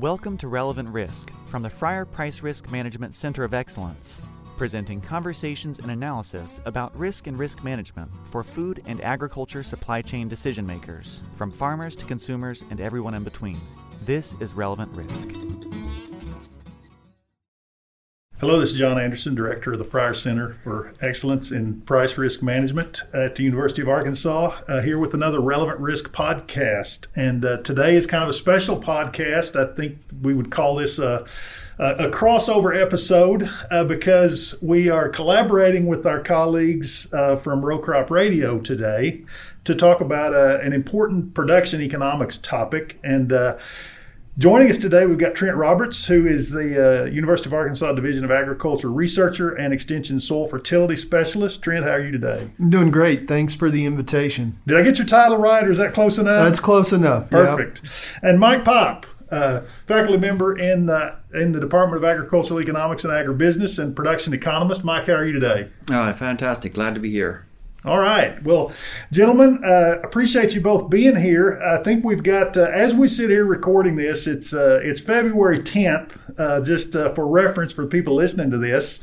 Welcome 0.00 0.38
to 0.38 0.48
Relevant 0.48 0.88
Risk 0.88 1.30
from 1.44 1.62
the 1.62 1.68
Fryar 1.68 2.10
Price 2.10 2.40
Risk 2.40 2.70
Management 2.70 3.14
Center 3.14 3.44
of 3.44 3.52
Excellence, 3.52 4.22
presenting 4.56 4.98
conversations 4.98 5.78
and 5.78 5.90
analysis 5.90 6.58
about 6.64 6.98
risk 6.98 7.26
and 7.26 7.38
risk 7.38 7.62
management 7.62 8.10
for 8.24 8.42
food 8.42 8.82
and 8.86 9.02
agriculture 9.02 9.62
supply 9.62 10.00
chain 10.00 10.26
decision 10.26 10.66
makers, 10.66 11.22
from 11.34 11.50
farmers 11.50 11.96
to 11.96 12.06
consumers 12.06 12.64
and 12.70 12.80
everyone 12.80 13.12
in 13.12 13.24
between. 13.24 13.60
This 14.02 14.36
is 14.40 14.54
Relevant 14.54 14.90
Risk. 14.96 15.28
Hello, 18.40 18.58
this 18.58 18.72
is 18.72 18.78
John 18.78 18.98
Anderson, 18.98 19.34
Director 19.34 19.74
of 19.74 19.78
the 19.78 19.84
Fryar 19.84 20.16
Center 20.16 20.56
for 20.64 20.94
Excellence 21.02 21.52
in 21.52 21.82
Price 21.82 22.16
Risk 22.16 22.42
Management 22.42 23.02
at 23.12 23.36
the 23.36 23.42
University 23.42 23.82
of 23.82 23.88
Arkansas, 23.90 24.58
uh, 24.66 24.80
here 24.80 24.96
with 24.96 25.12
another 25.12 25.40
Relevant 25.40 25.78
Risk 25.78 26.10
podcast. 26.10 27.08
And 27.14 27.44
uh, 27.44 27.58
today 27.58 27.96
is 27.96 28.06
kind 28.06 28.22
of 28.22 28.30
a 28.30 28.32
special 28.32 28.80
podcast. 28.80 29.60
I 29.60 29.76
think 29.76 29.98
we 30.22 30.32
would 30.32 30.50
call 30.50 30.76
this 30.76 30.98
a, 30.98 31.26
a, 31.78 32.06
a 32.06 32.10
crossover 32.10 32.74
episode 32.80 33.50
uh, 33.70 33.84
because 33.84 34.54
we 34.62 34.88
are 34.88 35.10
collaborating 35.10 35.86
with 35.86 36.06
our 36.06 36.20
colleagues 36.20 37.12
uh, 37.12 37.36
from 37.36 37.62
Row 37.62 37.78
Crop 37.78 38.10
Radio 38.10 38.58
today 38.58 39.22
to 39.64 39.74
talk 39.74 40.00
about 40.00 40.32
uh, 40.32 40.60
an 40.62 40.72
important 40.72 41.34
production 41.34 41.82
economics 41.82 42.38
topic. 42.38 42.98
And 43.04 43.34
uh, 43.34 43.58
Joining 44.40 44.70
us 44.70 44.78
today, 44.78 45.04
we've 45.04 45.18
got 45.18 45.34
Trent 45.34 45.54
Roberts, 45.54 46.06
who 46.06 46.26
is 46.26 46.50
the 46.50 47.02
uh, 47.02 47.04
University 47.04 47.50
of 47.50 47.52
Arkansas 47.52 47.92
Division 47.92 48.24
of 48.24 48.30
Agriculture 48.30 48.90
researcher 48.90 49.50
and 49.50 49.70
Extension 49.70 50.18
Soil 50.18 50.48
Fertility 50.48 50.96
Specialist. 50.96 51.60
Trent, 51.60 51.84
how 51.84 51.90
are 51.90 52.00
you 52.00 52.10
today? 52.10 52.48
I'm 52.58 52.70
doing 52.70 52.90
great. 52.90 53.28
Thanks 53.28 53.54
for 53.54 53.70
the 53.70 53.84
invitation. 53.84 54.58
Did 54.66 54.78
I 54.78 54.82
get 54.82 54.96
your 54.96 55.06
title 55.06 55.36
right, 55.36 55.62
or 55.62 55.70
is 55.70 55.76
that 55.76 55.92
close 55.92 56.16
enough? 56.16 56.42
That's 56.42 56.58
close 56.58 56.90
enough. 56.90 57.28
Perfect. 57.28 57.82
Yep. 57.84 57.92
And 58.22 58.40
Mike 58.40 58.64
Popp, 58.64 59.04
uh, 59.30 59.60
faculty 59.86 60.16
member 60.16 60.58
in 60.58 60.86
the, 60.86 61.16
in 61.34 61.52
the 61.52 61.60
Department 61.60 62.02
of 62.02 62.08
Agricultural 62.08 62.62
Economics 62.62 63.04
and 63.04 63.12
Agribusiness 63.12 63.78
and 63.78 63.94
production 63.94 64.32
economist. 64.32 64.84
Mike, 64.84 65.04
how 65.04 65.16
are 65.16 65.26
you 65.26 65.34
today? 65.34 65.68
Oh, 65.90 66.10
fantastic. 66.14 66.72
Glad 66.72 66.94
to 66.94 67.00
be 67.00 67.10
here. 67.10 67.46
All 67.82 67.98
right. 67.98 68.42
Well, 68.42 68.72
gentlemen, 69.10 69.64
uh, 69.64 70.00
appreciate 70.02 70.54
you 70.54 70.60
both 70.60 70.90
being 70.90 71.16
here. 71.16 71.58
I 71.62 71.82
think 71.82 72.04
we've 72.04 72.22
got, 72.22 72.54
uh, 72.54 72.64
as 72.64 72.92
we 72.92 73.08
sit 73.08 73.30
here 73.30 73.46
recording 73.46 73.96
this, 73.96 74.26
it's 74.26 74.52
uh, 74.52 74.80
it's 74.82 75.00
February 75.00 75.60
10th, 75.60 76.12
uh, 76.38 76.60
just 76.60 76.94
uh, 76.94 77.14
for 77.14 77.26
reference 77.26 77.72
for 77.72 77.86
people 77.86 78.16
listening 78.16 78.50
to 78.50 78.58
this. 78.58 79.00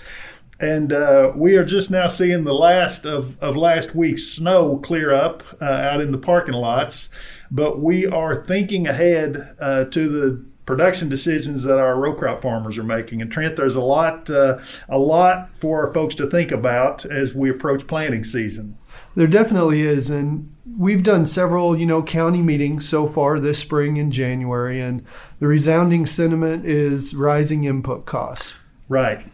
And 0.59 0.93
uh, 0.93 1.31
we 1.35 1.55
are 1.55 1.65
just 1.65 1.89
now 1.89 2.05
seeing 2.05 2.43
the 2.43 2.53
last 2.53 3.07
of, 3.07 3.41
of 3.41 3.57
last 3.57 3.95
week's 3.95 4.23
snow 4.23 4.77
clear 4.77 5.11
up 5.11 5.41
out 5.59 5.99
in 5.99 6.11
the 6.11 6.17
parking 6.19 6.55
lots. 6.55 7.09
But 7.49 7.79
we 7.79 8.05
are 8.05 8.45
thinking 8.45 8.85
ahead 8.85 9.55
to 9.59 9.89
the 9.89 10.45
production 10.67 11.09
decisions 11.09 11.63
that 11.63 11.79
our 11.79 11.95
row 11.95 12.13
crop 12.13 12.43
farmers 12.43 12.77
are 12.77 12.83
making. 12.83 13.21
And 13.23 13.31
Trent, 13.31 13.55
there's 13.55 13.75
a 13.75 13.81
lot, 13.81 14.29
uh, 14.29 14.59
a 14.87 14.99
lot 14.99 15.55
for 15.55 15.91
folks 15.91 16.13
to 16.15 16.29
think 16.29 16.51
about 16.51 17.05
as 17.05 17.33
we 17.33 17.49
approach 17.49 17.87
planting 17.87 18.23
season. 18.23 18.77
There 19.15 19.25
definitely 19.25 19.81
is, 19.81 20.11
and 20.11 20.53
we've 20.77 21.01
done 21.01 21.25
several, 21.25 21.75
you 21.79 21.87
know, 21.87 22.03
county 22.03 22.43
meetings 22.43 22.87
so 22.87 23.07
far 23.07 23.39
this 23.39 23.57
spring 23.57 23.97
in 23.97 24.11
January, 24.11 24.79
and 24.79 25.03
the 25.39 25.47
resounding 25.47 26.05
sentiment 26.05 26.67
is 26.67 27.15
rising 27.15 27.63
input 27.63 28.05
costs. 28.05 28.53
Right. 28.87 29.25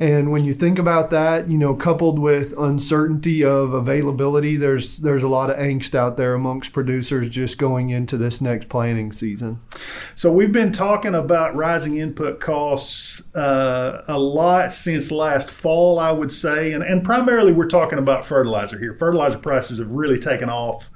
And 0.00 0.32
when 0.32 0.46
you 0.46 0.54
think 0.54 0.78
about 0.78 1.10
that, 1.10 1.50
you 1.50 1.58
know, 1.58 1.74
coupled 1.74 2.18
with 2.18 2.54
uncertainty 2.58 3.44
of 3.44 3.74
availability, 3.74 4.56
there's 4.56 4.96
there's 4.96 5.22
a 5.22 5.28
lot 5.28 5.50
of 5.50 5.58
angst 5.58 5.94
out 5.94 6.16
there 6.16 6.32
amongst 6.32 6.72
producers 6.72 7.28
just 7.28 7.58
going 7.58 7.90
into 7.90 8.16
this 8.16 8.40
next 8.40 8.70
planting 8.70 9.12
season. 9.12 9.60
So 10.14 10.32
we've 10.32 10.52
been 10.52 10.72
talking 10.72 11.14
about 11.14 11.54
rising 11.54 11.98
input 11.98 12.40
costs 12.40 13.22
uh, 13.34 14.02
a 14.08 14.18
lot 14.18 14.72
since 14.72 15.10
last 15.10 15.50
fall, 15.50 15.98
I 15.98 16.10
would 16.12 16.32
say, 16.32 16.72
and 16.72 16.82
and 16.82 17.04
primarily 17.04 17.52
we're 17.52 17.68
talking 17.68 17.98
about 17.98 18.24
fertilizer 18.24 18.78
here. 18.78 18.94
Fertilizer 18.94 19.38
prices 19.38 19.80
have 19.80 19.90
really 19.92 20.18
taken 20.18 20.48
off 20.48 20.88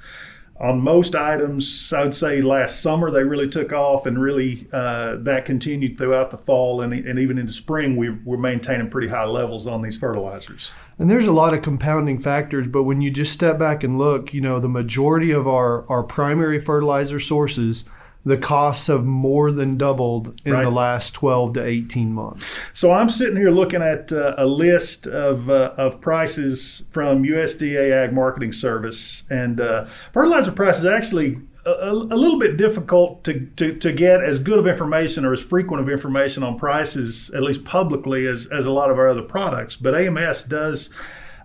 on 0.59 0.79
most 0.79 1.15
items, 1.15 1.91
I 1.91 2.03
would 2.03 2.15
say 2.15 2.41
last 2.41 2.81
summer 2.81 3.11
they 3.11 3.23
really 3.23 3.49
took 3.49 3.73
off, 3.73 4.05
and 4.05 4.21
really 4.21 4.67
uh, 4.71 5.17
that 5.17 5.45
continued 5.45 5.97
throughout 5.97 6.31
the 6.31 6.37
fall 6.37 6.81
and, 6.81 6.93
and 6.93 7.19
even 7.19 7.37
into 7.37 7.51
spring. 7.51 7.97
We 7.97 8.09
were 8.09 8.37
maintaining 8.37 8.89
pretty 8.89 9.09
high 9.09 9.25
levels 9.25 9.67
on 9.67 9.81
these 9.81 9.97
fertilizers. 9.97 10.71
And 10.97 11.09
there's 11.09 11.27
a 11.27 11.33
lot 11.33 11.53
of 11.53 11.61
compounding 11.61 12.19
factors, 12.19 12.67
but 12.67 12.83
when 12.83 13.01
you 13.01 13.11
just 13.11 13.33
step 13.33 13.59
back 13.59 13.83
and 13.83 13.97
look, 13.97 14.33
you 14.33 14.39
know, 14.39 14.59
the 14.59 14.69
majority 14.69 15.31
of 15.31 15.45
our, 15.45 15.85
our 15.89 16.03
primary 16.03 16.59
fertilizer 16.61 17.19
sources 17.19 17.83
the 18.25 18.37
costs 18.37 18.87
have 18.87 19.05
more 19.05 19.51
than 19.51 19.77
doubled 19.77 20.39
in 20.43 20.53
right. 20.53 20.63
the 20.63 20.71
last 20.71 21.13
12 21.13 21.53
to 21.53 21.63
18 21.65 22.11
months. 22.11 22.43
So 22.73 22.91
I'm 22.91 23.07
sitting 23.07 23.37
here 23.37 23.51
looking 23.51 23.83
at 23.83 24.11
uh, 24.11 24.33
a 24.37 24.45
list 24.45 25.05
of, 25.05 25.49
uh, 25.49 25.73
of 25.77 26.01
prices 26.01 26.83
from 26.89 27.23
USDA 27.23 27.91
Ag 27.91 28.13
Marketing 28.13 28.51
Service, 28.51 29.23
and 29.29 29.61
uh, 29.61 29.85
fertilizer 30.11 30.51
prices 30.51 30.85
actually 30.85 31.37
a, 31.65 31.91
a, 31.91 32.17
little 32.17 32.39
bit 32.39 32.57
difficult 32.57 33.23
to, 33.23 33.47
to, 33.57 33.75
to 33.77 33.91
get 33.91 34.23
as 34.23 34.37
good 34.39 34.59
of 34.59 34.67
information 34.67 35.25
or 35.25 35.33
as 35.33 35.39
frequent 35.39 35.81
of 35.81 35.89
information 35.89 36.43
on 36.43 36.59
prices, 36.59 37.31
at 37.33 37.41
least 37.41 37.63
publicly, 37.63 38.27
as, 38.27 38.47
as 38.47 38.65
a 38.65 38.71
lot 38.71 38.91
of 38.91 38.99
our 38.99 39.07
other 39.07 39.23
products. 39.23 39.75
But 39.75 39.95
AMS 39.95 40.43
does 40.43 40.91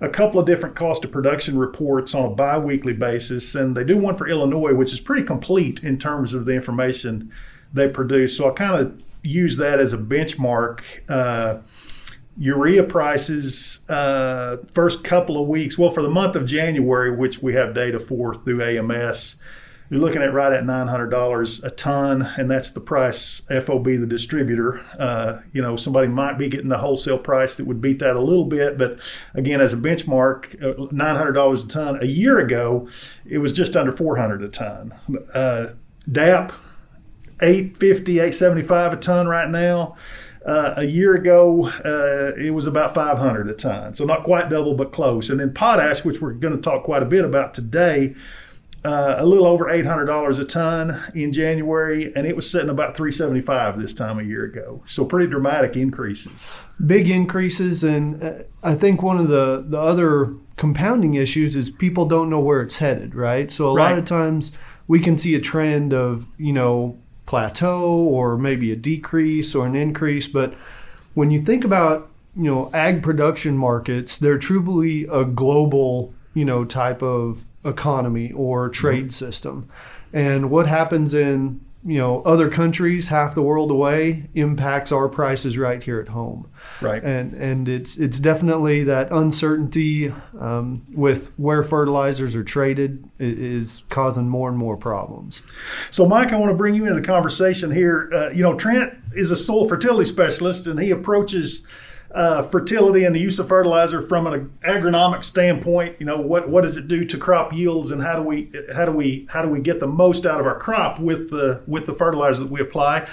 a 0.00 0.08
couple 0.08 0.40
of 0.40 0.46
different 0.46 0.74
cost 0.74 1.04
of 1.04 1.12
production 1.12 1.58
reports 1.58 2.14
on 2.14 2.24
a 2.24 2.34
biweekly 2.34 2.94
basis, 2.94 3.54
and 3.54 3.76
they 3.76 3.84
do 3.84 3.98
one 3.98 4.16
for 4.16 4.28
Illinois, 4.28 4.74
which 4.74 4.92
is 4.92 5.00
pretty 5.00 5.24
complete 5.24 5.82
in 5.82 5.98
terms 5.98 6.32
of 6.32 6.46
the 6.46 6.52
information 6.52 7.30
they 7.72 7.88
produce. 7.88 8.36
So 8.36 8.50
I 8.50 8.54
kind 8.54 8.80
of 8.80 9.02
use 9.22 9.56
that 9.58 9.78
as 9.78 9.92
a 9.92 9.98
benchmark. 9.98 10.80
Uh, 11.08 11.58
urea 12.38 12.82
prices 12.82 13.80
uh, 13.90 14.56
first 14.72 15.04
couple 15.04 15.40
of 15.40 15.46
weeks, 15.46 15.76
well, 15.76 15.90
for 15.90 16.02
the 16.02 16.08
month 16.08 16.36
of 16.36 16.46
January, 16.46 17.14
which 17.14 17.42
we 17.42 17.52
have 17.54 17.74
data 17.74 17.98
for 17.98 18.34
through 18.34 18.62
AMS, 18.62 19.36
you're 19.90 20.00
looking 20.00 20.22
at 20.22 20.32
right 20.32 20.52
at 20.52 20.62
$900 20.62 21.64
a 21.64 21.70
ton, 21.70 22.22
and 22.22 22.48
that's 22.48 22.70
the 22.70 22.80
price 22.80 23.42
FOB 23.48 23.84
the 23.84 24.06
distributor. 24.06 24.80
Uh, 24.96 25.40
you 25.52 25.60
know, 25.60 25.74
somebody 25.76 26.06
might 26.06 26.38
be 26.38 26.48
getting 26.48 26.70
a 26.70 26.78
wholesale 26.78 27.18
price 27.18 27.56
that 27.56 27.66
would 27.66 27.80
beat 27.80 27.98
that 27.98 28.14
a 28.14 28.20
little 28.20 28.44
bit, 28.44 28.78
but 28.78 29.00
again, 29.34 29.60
as 29.60 29.72
a 29.72 29.76
benchmark, 29.76 30.54
uh, 30.62 30.86
$900 30.92 31.64
a 31.64 31.68
ton. 31.68 31.98
A 32.00 32.06
year 32.06 32.38
ago, 32.38 32.88
it 33.26 33.38
was 33.38 33.52
just 33.52 33.76
under 33.76 33.94
400 33.94 34.44
a 34.44 34.48
ton. 34.48 34.94
Uh, 35.34 35.70
DAP, 36.10 36.52
850, 37.40 38.12
875 38.12 38.92
a 38.92 38.96
ton 38.96 39.26
right 39.26 39.50
now. 39.50 39.96
Uh, 40.46 40.74
a 40.76 40.84
year 40.84 41.16
ago, 41.16 41.66
uh, 41.84 42.32
it 42.40 42.54
was 42.54 42.66
about 42.66 42.94
500 42.94 43.50
a 43.50 43.54
ton, 43.54 43.92
so 43.92 44.04
not 44.04 44.22
quite 44.22 44.48
double, 44.48 44.74
but 44.74 44.92
close. 44.92 45.28
And 45.28 45.38
then 45.38 45.52
potash, 45.52 46.04
which 46.04 46.20
we're 46.20 46.32
going 46.32 46.54
to 46.54 46.62
talk 46.62 46.84
quite 46.84 47.02
a 47.02 47.06
bit 47.06 47.24
about 47.24 47.52
today, 47.54 48.14
uh, 48.84 49.16
a 49.18 49.26
little 49.26 49.46
over 49.46 49.66
$800 49.66 50.38
a 50.38 50.44
ton 50.44 51.00
in 51.14 51.32
January, 51.32 52.12
and 52.14 52.26
it 52.26 52.34
was 52.34 52.50
sitting 52.50 52.70
about 52.70 52.96
375 52.96 53.78
this 53.78 53.92
time 53.92 54.18
a 54.18 54.22
year 54.22 54.44
ago. 54.44 54.82
So 54.86 55.04
pretty 55.04 55.30
dramatic 55.30 55.76
increases. 55.76 56.62
Big 56.84 57.10
increases, 57.10 57.84
and 57.84 58.22
uh, 58.22 58.32
I 58.62 58.74
think 58.74 59.02
one 59.02 59.18
of 59.18 59.28
the, 59.28 59.64
the 59.66 59.80
other 59.80 60.32
compounding 60.56 61.14
issues 61.14 61.56
is 61.56 61.70
people 61.70 62.06
don't 62.06 62.30
know 62.30 62.40
where 62.40 62.62
it's 62.62 62.76
headed, 62.76 63.14
right? 63.14 63.50
So 63.50 63.70
a 63.70 63.74
right. 63.74 63.90
lot 63.90 63.98
of 63.98 64.06
times 64.06 64.52
we 64.88 65.00
can 65.00 65.18
see 65.18 65.34
a 65.34 65.40
trend 65.40 65.92
of, 65.92 66.26
you 66.38 66.52
know, 66.52 66.98
plateau 67.26 67.92
or 67.92 68.36
maybe 68.36 68.72
a 68.72 68.76
decrease 68.76 69.54
or 69.54 69.66
an 69.66 69.76
increase, 69.76 70.26
but 70.26 70.54
when 71.14 71.30
you 71.30 71.40
think 71.40 71.64
about 71.64 72.08
you 72.36 72.44
know 72.44 72.70
ag 72.72 73.02
production 73.02 73.56
markets, 73.56 74.18
they're 74.18 74.38
truly 74.38 75.04
a 75.04 75.24
global 75.24 76.14
you 76.34 76.44
know 76.44 76.64
type 76.64 77.02
of 77.02 77.44
economy 77.64 78.32
or 78.32 78.68
trade 78.68 79.04
mm-hmm. 79.04 79.10
system. 79.10 79.68
And 80.12 80.50
what 80.50 80.66
happens 80.66 81.14
in 81.14 81.60
you 81.84 81.96
know 81.96 82.22
other 82.22 82.50
countries 82.50 83.08
half 83.08 83.34
the 83.34 83.40
world 83.40 83.70
away 83.70 84.28
impacts 84.34 84.92
our 84.92 85.08
prices 85.08 85.56
right 85.56 85.82
here 85.82 85.98
at 85.98 86.08
home 86.08 86.46
right 86.82 87.02
and 87.02 87.32
and 87.32 87.70
it's 87.70 87.96
it's 87.96 88.20
definitely 88.20 88.84
that 88.84 89.10
uncertainty 89.10 90.12
um, 90.38 90.84
with 90.92 91.30
where 91.38 91.62
fertilizers 91.62 92.36
are 92.36 92.44
traded 92.44 93.08
is 93.18 93.82
causing 93.88 94.28
more 94.28 94.50
and 94.50 94.58
more 94.58 94.76
problems 94.76 95.40
so 95.90 96.06
mike 96.06 96.32
i 96.32 96.36
want 96.36 96.50
to 96.50 96.56
bring 96.56 96.74
you 96.74 96.82
into 96.82 97.00
the 97.00 97.06
conversation 97.06 97.70
here 97.70 98.10
uh, 98.12 98.28
you 98.28 98.42
know 98.42 98.54
trent 98.54 98.92
is 99.14 99.30
a 99.30 99.36
soil 99.36 99.66
fertility 99.66 100.04
specialist 100.04 100.66
and 100.66 100.78
he 100.78 100.90
approaches 100.90 101.66
uh, 102.14 102.42
fertility 102.42 103.04
and 103.04 103.14
the 103.14 103.20
use 103.20 103.38
of 103.38 103.48
fertilizer 103.48 104.02
from 104.02 104.26
an 104.26 104.52
agronomic 104.66 105.22
standpoint. 105.24 105.96
You 105.98 106.06
know, 106.06 106.20
what 106.20 106.48
what 106.48 106.62
does 106.62 106.76
it 106.76 106.88
do 106.88 107.04
to 107.04 107.18
crop 107.18 107.52
yields, 107.52 107.90
and 107.90 108.02
how 108.02 108.16
do 108.16 108.22
we 108.22 108.50
how 108.74 108.84
do 108.84 108.92
we 108.92 109.26
how 109.30 109.42
do 109.42 109.48
we 109.48 109.60
get 109.60 109.80
the 109.80 109.86
most 109.86 110.26
out 110.26 110.40
of 110.40 110.46
our 110.46 110.58
crop 110.58 110.98
with 110.98 111.30
the 111.30 111.62
with 111.66 111.86
the 111.86 111.94
fertilizer 111.94 112.42
that 112.42 112.50
we 112.50 112.60
apply? 112.60 113.08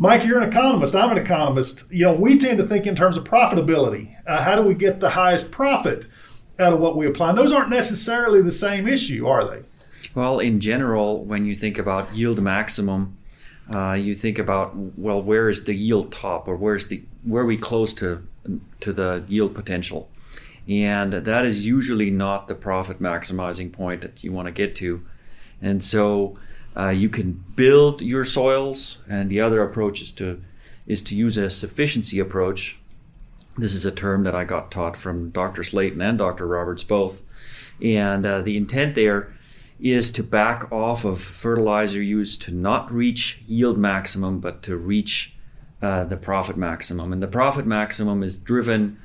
Mike, 0.00 0.24
you're 0.24 0.38
an 0.38 0.48
economist. 0.48 0.94
I'm 0.94 1.10
an 1.10 1.18
economist. 1.18 1.90
You 1.90 2.04
know, 2.04 2.14
we 2.14 2.38
tend 2.38 2.58
to 2.58 2.66
think 2.66 2.86
in 2.86 2.94
terms 2.94 3.16
of 3.16 3.24
profitability. 3.24 4.16
Uh, 4.26 4.42
how 4.42 4.54
do 4.54 4.62
we 4.62 4.74
get 4.74 5.00
the 5.00 5.10
highest 5.10 5.50
profit 5.50 6.06
out 6.60 6.72
of 6.72 6.78
what 6.78 6.96
we 6.96 7.06
apply? 7.06 7.30
And 7.30 7.38
those 7.38 7.50
aren't 7.50 7.70
necessarily 7.70 8.40
the 8.40 8.52
same 8.52 8.86
issue, 8.86 9.26
are 9.26 9.44
they? 9.44 9.62
Well, 10.14 10.38
in 10.38 10.60
general, 10.60 11.24
when 11.24 11.44
you 11.44 11.56
think 11.56 11.78
about 11.78 12.14
yield 12.14 12.40
maximum, 12.40 13.18
uh, 13.74 13.94
you 13.94 14.14
think 14.14 14.38
about 14.38 14.74
well, 14.96 15.20
where 15.20 15.48
is 15.48 15.64
the 15.64 15.74
yield 15.74 16.12
top, 16.12 16.48
or 16.48 16.56
where's 16.56 16.86
the 16.86 17.02
where 17.24 17.42
are 17.42 17.46
we 17.46 17.58
close 17.58 17.92
to 17.94 18.26
to 18.80 18.92
the 18.92 19.24
yield 19.28 19.54
potential, 19.54 20.08
and 20.68 21.12
that 21.12 21.44
is 21.44 21.66
usually 21.66 22.10
not 22.10 22.48
the 22.48 22.54
profit 22.54 23.00
maximizing 23.00 23.72
point 23.72 24.02
that 24.02 24.22
you 24.22 24.32
want 24.32 24.46
to 24.46 24.52
get 24.52 24.74
to, 24.76 25.02
and 25.60 25.82
so 25.82 26.38
uh, 26.76 26.90
you 26.90 27.08
can 27.08 27.44
build 27.56 28.02
your 28.02 28.24
soils, 28.24 28.98
and 29.08 29.30
the 29.30 29.40
other 29.40 29.62
approach 29.62 30.00
is 30.00 30.12
to 30.12 30.42
is 30.86 31.02
to 31.02 31.14
use 31.14 31.36
a 31.36 31.50
sufficiency 31.50 32.18
approach. 32.18 32.78
This 33.58 33.74
is 33.74 33.84
a 33.84 33.90
term 33.90 34.22
that 34.24 34.34
I 34.34 34.44
got 34.44 34.70
taught 34.70 34.96
from 34.96 35.30
Dr. 35.30 35.62
Slaton 35.62 36.02
and 36.02 36.16
Dr. 36.16 36.46
Roberts 36.46 36.82
both, 36.82 37.20
and 37.82 38.24
uh, 38.24 38.40
the 38.40 38.56
intent 38.56 38.94
there 38.94 39.34
is 39.80 40.10
to 40.10 40.22
back 40.22 40.70
off 40.72 41.04
of 41.04 41.20
fertilizer 41.20 42.02
use 42.02 42.36
to 42.36 42.50
not 42.50 42.92
reach 42.92 43.40
yield 43.46 43.78
maximum, 43.78 44.40
but 44.40 44.62
to 44.62 44.76
reach 44.76 45.34
uh, 45.82 46.04
the 46.04 46.16
profit 46.16 46.56
maximum. 46.56 47.12
And 47.12 47.22
the 47.22 47.28
profit 47.28 47.66
maximum 47.66 48.22
is 48.22 48.38
driven 48.38 48.98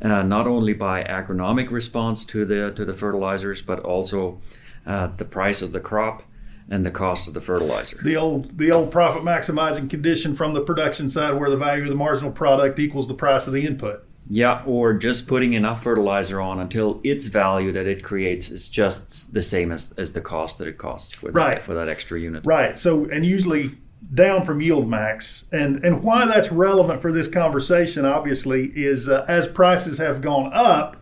uh, 0.00 0.22
not 0.22 0.46
only 0.46 0.72
by 0.72 1.04
agronomic 1.04 1.70
response 1.70 2.24
to 2.26 2.44
the 2.44 2.72
to 2.72 2.84
the 2.84 2.94
fertilizers, 2.94 3.62
but 3.62 3.80
also 3.80 4.40
uh, 4.86 5.08
the 5.16 5.24
price 5.24 5.62
of 5.62 5.72
the 5.72 5.80
crop 5.80 6.24
and 6.68 6.86
the 6.86 6.90
cost 6.90 7.28
of 7.28 7.34
the 7.34 7.40
fertilizer. 7.40 7.94
It's 7.94 8.04
the 8.04 8.16
old 8.16 8.58
the 8.58 8.72
old 8.72 8.90
profit 8.90 9.22
maximizing 9.22 9.88
condition 9.88 10.34
from 10.34 10.54
the 10.54 10.60
production 10.60 11.08
side, 11.08 11.38
where 11.38 11.50
the 11.50 11.56
value 11.56 11.84
of 11.84 11.88
the 11.88 11.94
marginal 11.94 12.32
product 12.32 12.78
equals 12.78 13.08
the 13.08 13.14
price 13.14 13.46
of 13.46 13.52
the 13.52 13.66
input. 13.66 14.04
Yeah, 14.30 14.62
or 14.66 14.94
just 14.94 15.26
putting 15.26 15.54
enough 15.54 15.82
fertilizer 15.82 16.40
on 16.40 16.60
until 16.60 17.00
its 17.02 17.26
value 17.26 17.72
that 17.72 17.86
it 17.86 18.04
creates 18.04 18.50
is 18.50 18.68
just 18.68 19.34
the 19.34 19.42
same 19.42 19.72
as, 19.72 19.92
as 19.98 20.12
the 20.12 20.20
cost 20.20 20.58
that 20.58 20.68
it 20.68 20.78
costs 20.78 21.12
for 21.12 21.30
right. 21.32 21.62
for 21.62 21.74
that 21.74 21.88
extra 21.88 22.18
unit. 22.18 22.44
Right. 22.46 22.78
So, 22.78 23.06
and 23.06 23.26
usually 23.26 23.72
down 24.14 24.44
from 24.44 24.60
yield 24.60 24.88
max. 24.88 25.46
And 25.52 25.84
and 25.84 26.02
why 26.02 26.26
that's 26.26 26.52
relevant 26.52 27.00
for 27.00 27.12
this 27.12 27.28
conversation, 27.28 28.04
obviously, 28.04 28.72
is 28.74 29.08
uh, 29.08 29.24
as 29.28 29.48
prices 29.48 29.98
have 29.98 30.20
gone 30.20 30.50
up, 30.52 30.96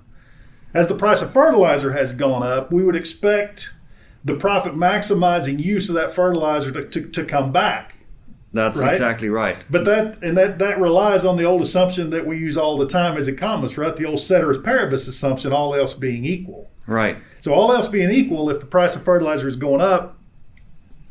as 0.75 0.89
the 0.89 0.97
price 0.97 1.23
of 1.23 1.33
fertilizer 1.33 1.93
has 1.93 2.13
gone 2.13 2.43
up, 2.43 2.73
we 2.73 2.85
would 2.85 2.97
expect 2.97 3.73
the 4.25 4.37
profit 4.37 4.75
maximizing 4.75 5.59
use 5.59 5.89
of 5.89 5.95
that 5.95 6.13
fertilizer 6.13 6.71
to, 6.71 6.85
to, 6.85 7.09
to 7.09 7.25
come 7.25 7.53
back. 7.53 7.95
That's 8.53 8.81
right? 8.81 8.93
exactly 8.93 9.29
right. 9.29 9.57
But 9.71 9.85
that 9.85 10.23
and 10.23 10.37
that 10.37 10.59
that 10.59 10.81
relies 10.81 11.25
on 11.25 11.37
the 11.37 11.45
old 11.45 11.63
assumption 11.63 12.11
that 12.11 12.27
we 12.27 12.37
use 12.37 12.57
all 12.57 12.77
the 12.77 12.87
time 12.87 13.17
as 13.17 13.29
economists, 13.29 13.79
right? 13.79 13.97
The 13.97 14.07
old 14.07 14.21
ceteris 14.21 14.59
paribus 14.59 15.07
assumption, 15.07 15.53
all 15.53 15.75
else 15.75 15.95
being 15.95 16.25
equal. 16.25 16.69
Right. 16.87 17.19
So 17.43 17.55
all 17.55 17.73
else 17.73 17.87
being 17.87 18.11
equal, 18.11 18.51
if 18.51 18.59
the 18.59 18.67
price 18.67 18.97
of 18.97 19.05
fertilizer 19.05 19.47
is 19.47 19.55
going 19.55 19.81
up, 19.81 20.19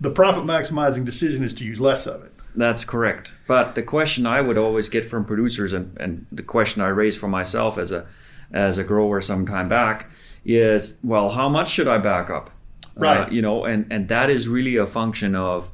the 0.01 0.10
profit 0.10 0.44
maximizing 0.44 1.06
decision 1.06 1.44
is 1.44 1.54
to 1.56 1.63
use 1.63 1.80
less 1.80 2.07
of 2.07 2.24
it. 2.24 2.31
That's 2.56 2.84
correct. 2.84 3.31
But 3.48 3.75
the 3.75 3.84
question 3.84 4.25
I 4.25 4.42
would 4.42 4.57
always 4.57 4.90
get 4.90 5.06
from 5.06 5.25
producers, 5.25 5.74
and, 5.74 5.96
and 6.00 6.25
the 6.31 6.44
question 6.44 6.81
I 6.81 6.88
raise 6.88 7.16
for 7.16 7.28
myself 7.28 7.78
as 7.78 7.92
a 7.92 8.07
as 8.51 8.80
a 8.80 8.84
grower 8.84 9.22
some 9.22 9.46
time 9.46 9.69
back, 9.69 10.10
is 10.44 10.98
well, 11.04 11.30
how 11.30 11.48
much 11.48 11.69
should 11.69 11.88
I 11.88 12.00
back 12.00 12.30
up? 12.30 12.50
Right. 12.96 13.28
Uh, 13.28 13.30
you 13.30 13.42
know, 13.42 13.66
and 13.66 13.86
and 13.92 14.07
that 14.10 14.30
is 14.30 14.48
really 14.48 14.78
a 14.78 14.88
function 14.88 15.36
of 15.36 15.72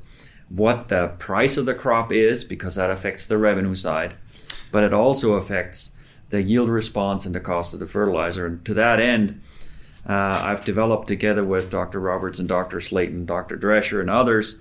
what 0.50 0.89
the 0.89 1.07
price 1.18 1.57
of 1.57 1.66
the 1.66 1.74
crop 1.74 2.12
is 2.12 2.44
because 2.44 2.75
that 2.75 2.92
affects 2.92 3.27
the 3.27 3.38
revenue 3.38 3.75
side, 3.75 4.16
but 4.72 4.83
it 4.83 4.94
also 4.94 5.33
affects 5.33 5.92
the 6.30 6.42
yield 6.42 6.69
response 6.69 7.25
and 7.25 7.33
the 7.33 7.39
cost 7.39 7.74
of 7.74 7.80
the 7.80 7.88
fertilizer. 7.88 8.45
And 8.45 8.66
to 8.66 8.74
that 8.74 9.00
end, 9.00 9.42
uh, 10.07 10.42
I've 10.44 10.63
developed 10.66 11.07
together 11.07 11.44
with 11.44 11.69
Dr. 11.72 12.00
Roberts 12.00 12.40
and 12.40 12.48
Dr. 12.48 12.78
Slaton, 12.78 13.25
Dr. 13.25 13.57
Drescher, 13.57 14.02
and 14.02 14.10
others 14.10 14.60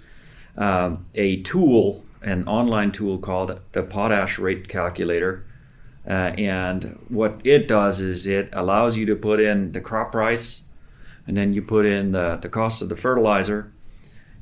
um, 0.56 1.06
a 1.14 1.42
tool, 1.42 2.04
an 2.22 2.48
online 2.48 2.92
tool 2.92 3.18
called 3.18 3.60
the 3.72 3.82
Potash 3.82 4.38
Rate 4.38 4.68
Calculator. 4.68 5.44
Uh, 6.06 6.32
and 6.38 6.98
what 7.08 7.40
it 7.44 7.66
does 7.66 8.00
is 8.00 8.26
it 8.26 8.48
allows 8.52 8.96
you 8.96 9.06
to 9.06 9.16
put 9.16 9.40
in 9.40 9.72
the 9.72 9.80
crop 9.80 10.12
price, 10.12 10.62
and 11.26 11.36
then 11.36 11.52
you 11.52 11.62
put 11.62 11.86
in 11.86 12.12
the, 12.12 12.38
the 12.40 12.48
cost 12.48 12.82
of 12.82 12.88
the 12.88 12.96
fertilizer, 12.96 13.72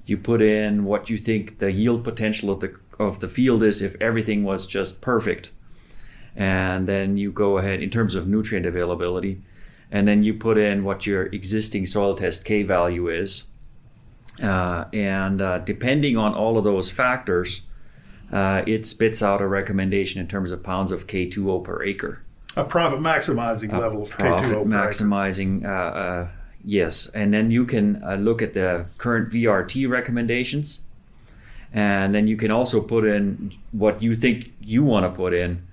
you 0.07 0.17
put 0.17 0.43
in 0.43 0.85
what 0.85 1.09
you 1.09 1.19
think 1.19 1.59
the 1.59 1.71
yield 1.71 2.05
potential 2.05 2.51
of 2.51 2.61
the 2.61 2.75
of 2.99 3.21
the 3.21 3.29
field 3.29 3.63
is 3.63 3.83
if 3.83 3.97
everything 4.01 4.45
was 4.45 4.67
just 4.67 5.01
perfect 5.01 5.51
and 6.37 6.87
then 6.87 7.17
you 7.17 7.31
go 7.33 7.59
ahead 7.59 7.83
in 7.83 7.91
terms 7.91 8.15
of 8.15 8.27
nutrient 8.27 8.67
availability 8.67 9.41
and 9.93 10.09
then 10.09 10.25
you 10.25 10.35
put 10.35 10.59
in 10.59 10.83
what 10.83 11.07
your 11.07 11.27
existing 11.27 11.87
soil 11.87 12.17
test 12.17 12.45
k 12.45 12.65
value 12.65 13.09
is. 13.09 13.45
Uh, 14.43 14.87
and 14.93 15.41
uh, 15.41 15.59
depending 15.59 16.17
on 16.17 16.35
all 16.35 16.59
of 16.59 16.65
those 16.65 16.91
factors 16.91 17.61
uh, 18.33 18.63
it 18.67 18.87
spits 18.87 19.23
out 19.23 19.43
a 19.43 19.47
recommendation 19.47 20.21
in 20.21 20.27
terms 20.27 20.51
of 20.51 20.63
pounds 20.63 20.91
of 20.91 21.07
k2o 21.07 21.63
per 21.63 21.85
acre. 21.85 22.23
A 22.57 22.65
profit 22.65 22.99
maximizing 22.99 23.73
a 23.73 23.79
level 23.79 24.03
of 24.03 24.11
profit 24.11 24.51
K2O 24.51 24.67
maximizing 24.67 25.65
uh, 25.65 25.69
uh, 25.69 26.29
Yes, 26.65 27.09
and 27.09 27.35
then 27.35 27.51
you 27.51 27.65
can 27.65 28.03
uh, 28.05 28.15
look 28.15 28.41
at 28.41 28.55
the 28.55 28.87
current 28.99 29.31
VRT 29.31 29.89
recommendations, 29.89 30.83
and 31.73 32.15
then 32.15 32.29
you 32.29 32.37
can 32.37 32.53
also 32.53 32.81
put 32.81 33.05
in 33.05 33.53
what 33.73 34.01
you 34.03 34.15
think 34.15 34.53
you 34.61 34.85
want 34.85 35.05
to 35.05 35.11
put 35.11 35.35
in, 35.35 35.67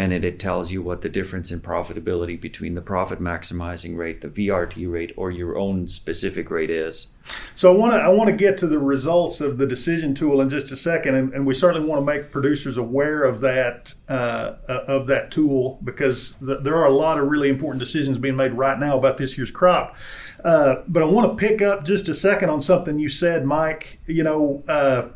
and 0.00 0.14
it, 0.14 0.24
it 0.24 0.38
tells 0.38 0.70
you 0.70 0.80
what 0.80 1.02
the 1.02 1.10
difference 1.10 1.50
in 1.50 1.60
profitability 1.60 2.40
between 2.40 2.74
the 2.74 2.80
profit 2.80 3.20
maximizing 3.20 3.98
rate, 3.98 4.22
the 4.22 4.28
VRT 4.28 4.90
rate, 4.90 5.12
or 5.14 5.30
your 5.30 5.58
own 5.58 5.86
specific 5.86 6.50
rate 6.50 6.70
is. 6.70 7.08
So 7.54 7.70
I 7.70 7.76
want 7.76 7.92
to 7.92 7.98
I 7.98 8.08
want 8.08 8.30
to 8.30 8.34
get 8.34 8.56
to 8.58 8.66
the 8.66 8.78
results 8.78 9.42
of 9.42 9.58
the 9.58 9.66
decision 9.66 10.14
tool 10.14 10.40
in 10.40 10.48
just 10.48 10.72
a 10.72 10.76
second, 10.76 11.16
and, 11.16 11.34
and 11.34 11.46
we 11.46 11.52
certainly 11.52 11.86
want 11.86 12.00
to 12.00 12.06
make 12.06 12.30
producers 12.30 12.78
aware 12.78 13.24
of 13.24 13.42
that 13.42 13.92
uh, 14.08 14.54
uh 14.70 14.84
of 14.88 15.06
that 15.08 15.30
tool 15.30 15.78
because 15.84 16.32
th- 16.44 16.60
there 16.62 16.76
are 16.76 16.86
a 16.86 16.94
lot 16.94 17.18
of 17.18 17.28
really 17.28 17.50
important 17.50 17.78
decisions 17.78 18.16
being 18.16 18.36
made 18.36 18.54
right 18.54 18.78
now 18.78 18.96
about 18.96 19.18
this 19.18 19.36
year's 19.36 19.50
crop. 19.50 19.96
Uh, 20.42 20.76
but 20.88 21.02
I 21.02 21.06
want 21.06 21.30
to 21.30 21.46
pick 21.46 21.60
up 21.60 21.84
just 21.84 22.08
a 22.08 22.14
second 22.14 22.48
on 22.48 22.62
something 22.62 22.98
you 22.98 23.10
said, 23.10 23.44
Mike. 23.44 24.00
You 24.06 24.22
know, 24.22 24.64
uh, 24.66 25.08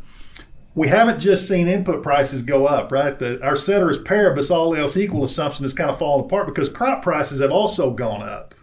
we 0.75 0.89
haven't 0.89 1.21
just 1.21 1.49
seen 1.49 1.69
input 1.69 2.03
prices 2.03 2.43
go 2.43 2.67
up, 2.67 2.91
right? 2.91 3.19
The, 3.19 3.43
our 3.45 3.57
ceteris 3.57 3.99
paribus, 3.99 4.51
all 4.51 4.75
else 4.75 4.97
equal 4.97 5.25
assumption 5.25 5.65
is 5.65 5.73
kind 5.73 5.91
of 5.91 5.99
falling 5.99 6.25
apart 6.25 6.47
because 6.47 6.69
crop 6.69 7.03
prices 7.03 7.41
have 7.41 7.53
also 7.53 7.91
gone 7.91 8.23
up. 8.23 8.55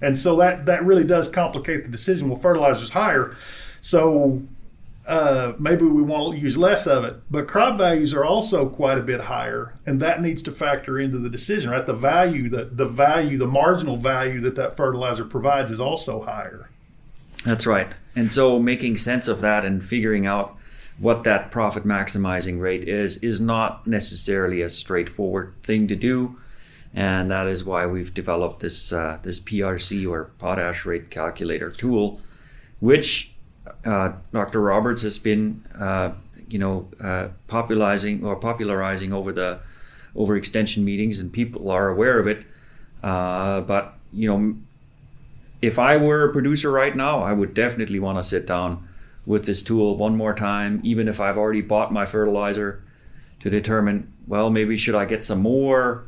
And 0.00 0.16
so 0.16 0.36
that, 0.36 0.66
that 0.66 0.84
really 0.84 1.04
does 1.04 1.28
complicate 1.28 1.84
the 1.84 1.90
decision. 1.90 2.28
Well, 2.28 2.38
fertilizer's 2.38 2.90
higher. 2.90 3.34
So 3.80 4.42
uh, 5.06 5.54
maybe 5.58 5.84
we 5.84 6.02
want 6.02 6.36
to 6.36 6.40
use 6.40 6.56
less 6.56 6.86
of 6.86 7.04
it. 7.04 7.16
But 7.30 7.48
crop 7.48 7.78
values 7.78 8.12
are 8.12 8.24
also 8.24 8.68
quite 8.68 8.98
a 8.98 9.02
bit 9.02 9.20
higher, 9.20 9.74
and 9.86 10.00
that 10.02 10.20
needs 10.22 10.42
to 10.42 10.52
factor 10.52 10.98
into 11.00 11.18
the 11.18 11.30
decision, 11.30 11.70
right? 11.70 11.86
The 11.86 11.94
value, 11.94 12.48
the, 12.48 12.66
the 12.66 12.86
value, 12.86 13.38
the 13.38 13.46
marginal 13.46 13.96
value 13.96 14.40
that 14.42 14.56
that 14.56 14.76
fertilizer 14.76 15.24
provides 15.24 15.70
is 15.70 15.80
also 15.80 16.22
higher. 16.22 16.68
That's 17.44 17.66
right. 17.66 17.88
And 18.14 18.30
so 18.30 18.58
making 18.58 18.96
sense 18.98 19.28
of 19.28 19.40
that 19.40 19.64
and 19.64 19.84
figuring 19.84 20.26
out 20.26 20.55
what 20.98 21.24
that 21.24 21.50
profit 21.50 21.84
maximizing 21.84 22.60
rate 22.60 22.88
is 22.88 23.18
is 23.18 23.40
not 23.40 23.86
necessarily 23.86 24.62
a 24.62 24.68
straightforward 24.68 25.54
thing 25.62 25.88
to 25.88 25.96
do. 25.96 26.36
And 26.94 27.30
that 27.30 27.46
is 27.46 27.62
why 27.62 27.84
we've 27.84 28.14
developed 28.14 28.60
this 28.60 28.92
uh, 28.92 29.18
this 29.22 29.38
PRC 29.38 30.08
or 30.08 30.30
potash 30.38 30.86
rate 30.86 31.10
calculator 31.10 31.70
tool, 31.70 32.20
which 32.80 33.32
uh, 33.84 34.12
Dr. 34.32 34.62
Roberts 34.62 35.02
has 35.02 35.18
been, 35.18 35.62
uh, 35.78 36.12
you 36.48 36.58
know, 36.58 36.88
uh, 37.00 37.28
popularizing 37.48 38.24
or 38.24 38.36
popularizing 38.36 39.12
over 39.12 39.32
the 39.32 39.58
over 40.14 40.36
extension 40.36 40.84
meetings, 40.84 41.20
and 41.20 41.30
people 41.30 41.70
are 41.70 41.88
aware 41.88 42.18
of 42.18 42.26
it. 42.26 42.46
Uh, 43.02 43.60
but 43.60 43.94
you 44.12 44.28
know, 44.28 44.56
if 45.60 45.78
I 45.78 45.98
were 45.98 46.30
a 46.30 46.32
producer 46.32 46.70
right 46.70 46.96
now, 46.96 47.22
I 47.22 47.34
would 47.34 47.52
definitely 47.52 47.98
want 47.98 48.18
to 48.18 48.24
sit 48.24 48.46
down 48.46 48.88
with 49.26 49.44
this 49.44 49.62
tool 49.62 49.96
one 49.96 50.16
more 50.16 50.34
time, 50.34 50.80
even 50.84 51.08
if 51.08 51.20
I've 51.20 51.36
already 51.36 51.60
bought 51.60 51.92
my 51.92 52.06
fertilizer, 52.06 52.82
to 53.40 53.50
determine, 53.50 54.12
well, 54.26 54.48
maybe 54.48 54.78
should 54.78 54.94
I 54.94 55.04
get 55.04 55.22
some 55.22 55.42
more, 55.42 56.04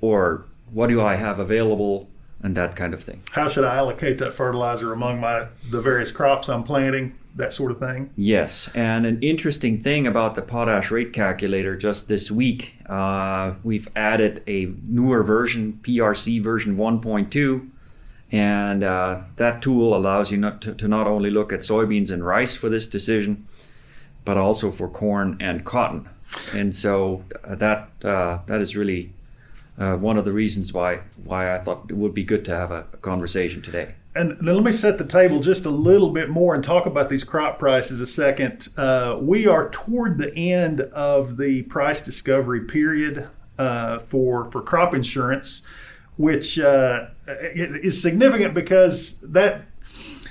or 0.00 0.44
what 0.72 0.88
do 0.88 1.00
I 1.00 1.16
have 1.16 1.40
available 1.40 2.08
and 2.44 2.54
that 2.56 2.76
kind 2.76 2.92
of 2.94 3.02
thing. 3.02 3.22
How 3.32 3.48
should 3.48 3.64
I 3.64 3.76
allocate 3.76 4.18
that 4.18 4.34
fertilizer 4.34 4.92
among 4.92 5.18
my 5.18 5.48
the 5.70 5.80
various 5.80 6.12
crops 6.12 6.48
I'm 6.48 6.62
planting? 6.62 7.18
That 7.36 7.52
sort 7.52 7.72
of 7.72 7.80
thing. 7.80 8.10
Yes, 8.16 8.68
and 8.76 9.06
an 9.06 9.20
interesting 9.20 9.82
thing 9.82 10.06
about 10.06 10.36
the 10.36 10.42
potash 10.42 10.92
rate 10.92 11.12
calculator 11.12 11.74
just 11.74 12.06
this 12.06 12.30
week, 12.30 12.76
uh, 12.88 13.54
we've 13.64 13.88
added 13.96 14.44
a 14.46 14.72
newer 14.84 15.24
version, 15.24 15.80
PRC 15.82 16.40
version 16.40 16.76
1.2, 16.76 17.68
and 18.34 18.82
uh, 18.82 19.20
that 19.36 19.62
tool 19.62 19.96
allows 19.96 20.32
you 20.32 20.36
not 20.36 20.60
to, 20.62 20.74
to 20.74 20.88
not 20.88 21.06
only 21.06 21.30
look 21.30 21.52
at 21.52 21.60
soybeans 21.60 22.10
and 22.10 22.26
rice 22.26 22.56
for 22.56 22.68
this 22.68 22.84
decision, 22.84 23.46
but 24.24 24.36
also 24.36 24.72
for 24.72 24.88
corn 24.88 25.36
and 25.38 25.64
cotton. 25.64 26.08
And 26.52 26.74
so 26.74 27.22
uh, 27.44 27.54
that 27.54 27.90
uh, 28.02 28.40
that 28.46 28.60
is 28.60 28.74
really 28.74 29.12
uh, 29.78 29.94
one 29.94 30.18
of 30.18 30.24
the 30.24 30.32
reasons 30.32 30.72
why 30.72 31.02
why 31.22 31.54
I 31.54 31.58
thought 31.58 31.86
it 31.88 31.96
would 31.96 32.12
be 32.12 32.24
good 32.24 32.44
to 32.46 32.56
have 32.56 32.72
a, 32.72 32.84
a, 32.92 32.96
conversation 32.96 33.62
today. 33.62 33.94
and 34.16 34.36
let 34.44 34.64
me 34.64 34.72
set 34.72 34.98
the 34.98 35.04
table 35.04 35.38
just 35.38 35.64
a 35.64 35.70
little 35.70 36.10
bit 36.10 36.28
more 36.28 36.56
and 36.56 36.64
talk 36.64 36.86
about 36.86 37.08
these 37.08 37.22
crop 37.22 37.60
prices 37.60 38.00
a 38.00 38.06
second. 38.06 38.68
Uh, 38.76 39.16
we 39.20 39.46
are 39.46 39.68
toward 39.70 40.18
the 40.18 40.34
end 40.36 40.80
of 40.80 41.36
the 41.36 41.62
price 41.62 42.00
discovery 42.00 42.62
period 42.62 43.28
uh, 43.58 44.00
for 44.00 44.50
for 44.50 44.60
crop 44.60 44.92
insurance, 44.92 45.62
which 46.16 46.58
uh, 46.58 47.06
is 47.26 48.00
significant 48.00 48.54
because 48.54 49.18
that 49.20 49.62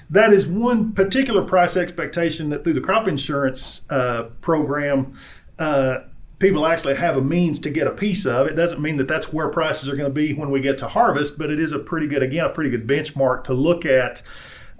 that 0.09 0.31
is 0.31 0.47
one 0.47 0.93
particular 0.93 1.43
price 1.43 1.75
expectation 1.75 2.49
that 2.49 2.63
through 2.63 2.73
the 2.73 2.81
crop 2.81 3.07
insurance 3.07 3.81
uh, 3.89 4.23
program 4.41 5.17
uh, 5.59 5.99
people 6.43 6.65
actually 6.65 6.95
have 6.95 7.15
a 7.15 7.21
means 7.21 7.59
to 7.61 7.69
get 7.69 7.87
a 7.87 7.91
piece 7.91 8.25
of. 8.25 8.47
It 8.47 8.55
doesn't 8.55 8.81
mean 8.81 8.97
that 8.97 9.07
that's 9.07 9.31
where 9.31 9.47
prices 9.47 9.87
are 9.87 9.95
going 9.95 10.09
to 10.09 10.13
be 10.13 10.33
when 10.33 10.51
we 10.51 10.59
get 10.59 10.77
to 10.79 10.89
harvest, 10.89 11.37
but 11.37 11.49
it 11.49 11.59
is 11.59 11.71
a 11.71 11.79
pretty 11.79 12.07
good, 12.07 12.21
again, 12.21 12.45
a 12.45 12.49
pretty 12.49 12.69
good 12.69 12.85
benchmark 12.85 13.45
to 13.45 13.53
look 13.53 13.85
at. 13.85 14.21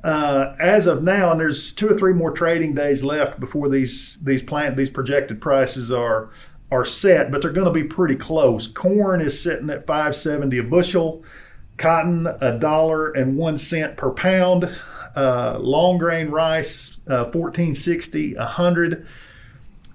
Uh, 0.04 0.58
as 0.60 0.86
of 0.86 1.02
now, 1.02 1.32
and 1.32 1.40
there's 1.40 1.72
two 1.72 1.88
or 1.88 1.98
three 1.98 2.12
more 2.12 2.32
trading 2.32 2.76
days 2.76 3.06
left 3.06 3.40
before 3.40 3.70
these 3.70 4.18
these 4.22 4.42
plant 4.42 4.76
these 4.76 4.90
projected 4.90 5.40
prices 5.40 5.90
are 5.90 6.30
are 6.74 6.84
set, 6.86 7.32
but 7.32 7.42
they're 7.42 7.52
going 7.52 7.66
to 7.66 7.72
be 7.72 7.84
pretty 7.84 8.16
close. 8.16 8.68
Corn 8.68 9.22
is 9.22 9.40
sitting 9.40 9.70
at 9.70 9.86
570 9.86 10.58
a 10.58 10.64
bushel, 10.64 11.24
cotton 11.78 12.28
a 12.42 12.58
dollar 12.58 13.12
and 13.12 13.38
one 13.38 13.58
cent 13.58 13.96
per 13.96 14.10
pound, 14.10 14.70
uh, 15.16 15.60
long 15.60 16.00
grain 16.00 16.30
rice 16.30 17.00
uh, 17.08 17.30
1460 17.32 18.36
a 18.36 18.46
hundred 18.46 19.06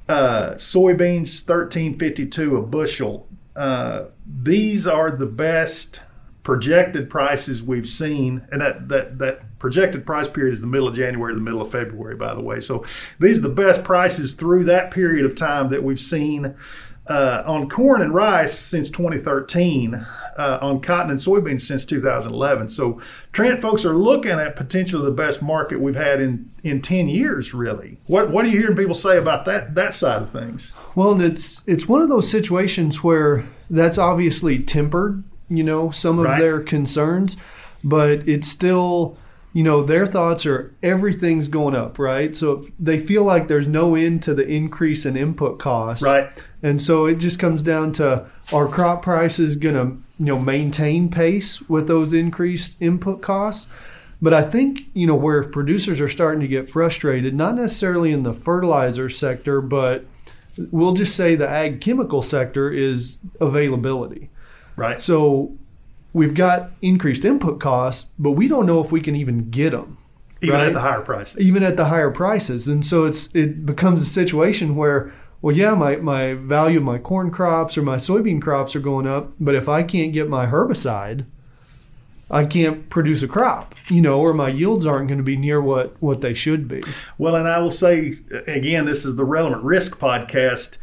uh, 0.08 0.54
soybeans, 0.54 1.42
thirteen 1.42 1.98
fifty 1.98 2.24
two 2.24 2.56
a 2.56 2.62
bushel. 2.62 3.26
Uh, 3.54 4.06
these 4.42 4.86
are 4.86 5.10
the 5.10 5.26
best 5.26 6.02
projected 6.48 7.10
prices 7.10 7.62
we've 7.62 7.86
seen, 7.86 8.42
and 8.50 8.62
that 8.62 8.88
that 8.88 9.18
that 9.18 9.58
projected 9.58 10.06
price 10.06 10.26
period 10.26 10.54
is 10.54 10.62
the 10.62 10.66
middle 10.66 10.88
of 10.88 10.94
January 10.94 11.34
to 11.34 11.38
the 11.38 11.44
middle 11.44 11.60
of 11.60 11.70
February, 11.70 12.16
by 12.16 12.34
the 12.34 12.40
way. 12.40 12.58
So 12.58 12.86
these 13.20 13.40
are 13.40 13.42
the 13.42 13.50
best 13.50 13.84
prices 13.84 14.32
through 14.32 14.64
that 14.64 14.90
period 14.90 15.26
of 15.26 15.34
time 15.34 15.68
that 15.68 15.82
we've 15.82 16.00
seen 16.00 16.54
uh, 17.06 17.42
on 17.44 17.68
corn 17.68 18.00
and 18.00 18.14
rice 18.14 18.58
since 18.58 18.88
2013, 18.88 19.92
uh, 19.94 20.58
on 20.62 20.80
cotton 20.80 21.10
and 21.10 21.20
soybeans 21.20 21.60
since 21.60 21.84
2011. 21.84 22.68
So 22.68 22.98
Trent 23.32 23.60
folks 23.60 23.84
are 23.84 23.94
looking 23.94 24.30
at 24.30 24.56
potentially 24.56 25.04
the 25.04 25.10
best 25.10 25.42
market 25.42 25.80
we've 25.80 25.96
had 25.96 26.18
in, 26.18 26.50
in 26.62 26.80
10 26.80 27.10
years, 27.10 27.52
really. 27.52 27.98
What 28.06 28.30
what 28.30 28.46
are 28.46 28.48
you 28.48 28.58
hearing 28.58 28.74
people 28.74 28.94
say 28.94 29.18
about 29.18 29.44
that 29.44 29.74
that 29.74 29.92
side 29.92 30.22
of 30.22 30.30
things? 30.30 30.72
Well, 30.94 31.12
and 31.12 31.20
it's 31.20 31.62
it's 31.66 31.86
one 31.86 32.00
of 32.00 32.08
those 32.08 32.30
situations 32.30 33.04
where 33.04 33.46
that's 33.68 33.98
obviously 33.98 34.60
tempered, 34.60 35.24
you 35.48 35.64
know, 35.64 35.90
some 35.90 36.18
of 36.18 36.26
right. 36.26 36.38
their 36.38 36.60
concerns, 36.60 37.36
but 37.82 38.28
it's 38.28 38.48
still 38.48 39.16
you 39.58 39.64
know, 39.64 39.82
their 39.82 40.06
thoughts 40.06 40.44
are 40.46 40.74
everything's 40.82 41.48
going 41.48 41.74
up, 41.74 41.98
right? 41.98 42.36
So 42.36 42.66
they 42.78 43.00
feel 43.00 43.24
like 43.24 43.48
there's 43.48 43.66
no 43.66 43.94
end 43.94 44.22
to 44.24 44.34
the 44.34 44.46
increase 44.46 45.06
in 45.06 45.16
input 45.16 45.58
costs. 45.58 46.02
Right. 46.02 46.30
And 46.62 46.80
so 46.80 47.06
it 47.06 47.16
just 47.16 47.38
comes 47.38 47.62
down 47.62 47.92
to 47.94 48.26
are 48.52 48.68
crop 48.68 49.02
prices 49.02 49.56
going 49.56 49.74
to, 49.74 50.02
you 50.18 50.26
know, 50.26 50.38
maintain 50.38 51.10
pace 51.10 51.60
with 51.62 51.88
those 51.88 52.12
increased 52.12 52.80
input 52.80 53.22
costs? 53.22 53.66
But 54.20 54.34
I 54.34 54.42
think, 54.42 54.82
you 54.94 55.06
know, 55.06 55.14
where 55.14 55.42
producers 55.44 56.00
are 56.00 56.08
starting 56.08 56.40
to 56.40 56.48
get 56.48 56.68
frustrated, 56.68 57.34
not 57.34 57.54
necessarily 57.54 58.12
in 58.12 58.24
the 58.24 58.32
fertilizer 58.32 59.08
sector, 59.08 59.60
but 59.60 60.04
we'll 60.70 60.94
just 60.94 61.16
say 61.16 61.36
the 61.36 61.48
ag 61.48 61.80
chemical 61.80 62.20
sector 62.20 62.70
is 62.70 63.18
availability. 63.40 64.30
Right. 64.78 65.00
So 65.00 65.56
we've 66.12 66.34
got 66.34 66.70
increased 66.80 67.24
input 67.24 67.60
costs, 67.60 68.10
but 68.18 68.32
we 68.32 68.48
don't 68.48 68.64
know 68.64 68.82
if 68.82 68.92
we 68.92 69.00
can 69.00 69.16
even 69.16 69.50
get 69.50 69.70
them. 69.70 69.98
Even 70.40 70.54
right? 70.54 70.68
at 70.68 70.72
the 70.72 70.80
higher 70.80 71.00
prices. 71.00 71.46
Even 71.46 71.64
at 71.64 71.76
the 71.76 71.86
higher 71.86 72.12
prices. 72.12 72.68
And 72.68 72.86
so 72.86 73.04
it's 73.04 73.28
it 73.34 73.66
becomes 73.66 74.00
a 74.00 74.06
situation 74.06 74.76
where, 74.76 75.12
well, 75.42 75.54
yeah, 75.54 75.74
my, 75.74 75.96
my 75.96 76.34
value 76.34 76.78
of 76.78 76.84
my 76.84 76.98
corn 76.98 77.32
crops 77.32 77.76
or 77.76 77.82
my 77.82 77.96
soybean 77.96 78.40
crops 78.40 78.76
are 78.76 78.80
going 78.80 79.06
up, 79.06 79.32
but 79.40 79.56
if 79.56 79.68
I 79.68 79.82
can't 79.82 80.12
get 80.12 80.28
my 80.28 80.46
herbicide, 80.46 81.26
I 82.30 82.44
can't 82.44 82.88
produce 82.90 83.22
a 83.22 83.28
crop, 83.28 83.74
you 83.88 84.00
know, 84.00 84.20
or 84.20 84.34
my 84.34 84.48
yields 84.48 84.86
aren't 84.86 85.08
going 85.08 85.18
to 85.18 85.24
be 85.24 85.36
near 85.36 85.60
what, 85.60 85.96
what 86.00 86.20
they 86.20 86.34
should 86.34 86.68
be. 86.68 86.82
Well, 87.16 87.34
and 87.34 87.48
I 87.48 87.58
will 87.58 87.70
say, 87.70 88.18
again, 88.46 88.84
this 88.84 89.04
is 89.04 89.16
the 89.16 89.24
Relevant 89.24 89.64
Risk 89.64 89.98
podcast. 89.98 90.76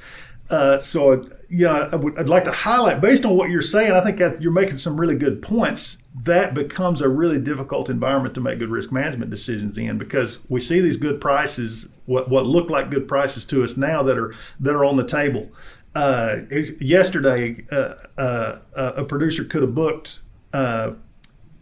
Uh, 0.50 0.80
so 0.80 1.24
yeah, 1.50 1.90
I 1.92 1.96
would, 1.96 2.18
I'd 2.20 2.30
like 2.30 2.44
to 2.44 2.52
highlight 2.52 3.02
based 3.02 3.26
on 3.26 3.36
what 3.36 3.50
you're 3.50 3.62
saying. 3.62 3.92
I 3.92 4.04
think 4.04 4.20
you're 4.42 4.52
making 4.52 4.78
some 4.78 5.00
really 5.00 5.16
good 5.16 5.42
points. 5.42 5.98
That 6.24 6.54
becomes 6.54 7.02
a 7.02 7.10
really 7.10 7.40
difficult 7.40 7.90
environment 7.90 8.36
to 8.36 8.42
make 8.42 8.60
good 8.60 8.70
risk 8.70 8.92
management 8.92 9.32
decisions 9.32 9.78
in 9.78 9.98
because 9.98 10.40
we 10.50 10.60
see 10.60 10.82
these 10.82 10.98
good 10.98 11.20
prices, 11.20 11.98
what 12.06 12.30
what 12.30 12.46
look 12.46 12.70
like 12.70 12.90
good 12.90 13.08
prices 13.08 13.46
to 13.46 13.64
us 13.64 13.76
now 13.76 14.04
that 14.04 14.18
are 14.18 14.34
that 14.60 14.76
are 14.76 14.86
on 14.86 14.98
the 14.98 15.06
table. 15.06 15.50
Uh, 15.96 16.42
yesterday, 16.82 17.66
uh, 17.72 17.96
uh, 18.18 18.60
a 18.76 19.04
producer 19.06 19.46
could 19.46 19.62
have 19.62 19.74
booked 19.74 20.20
uh, 20.54 20.92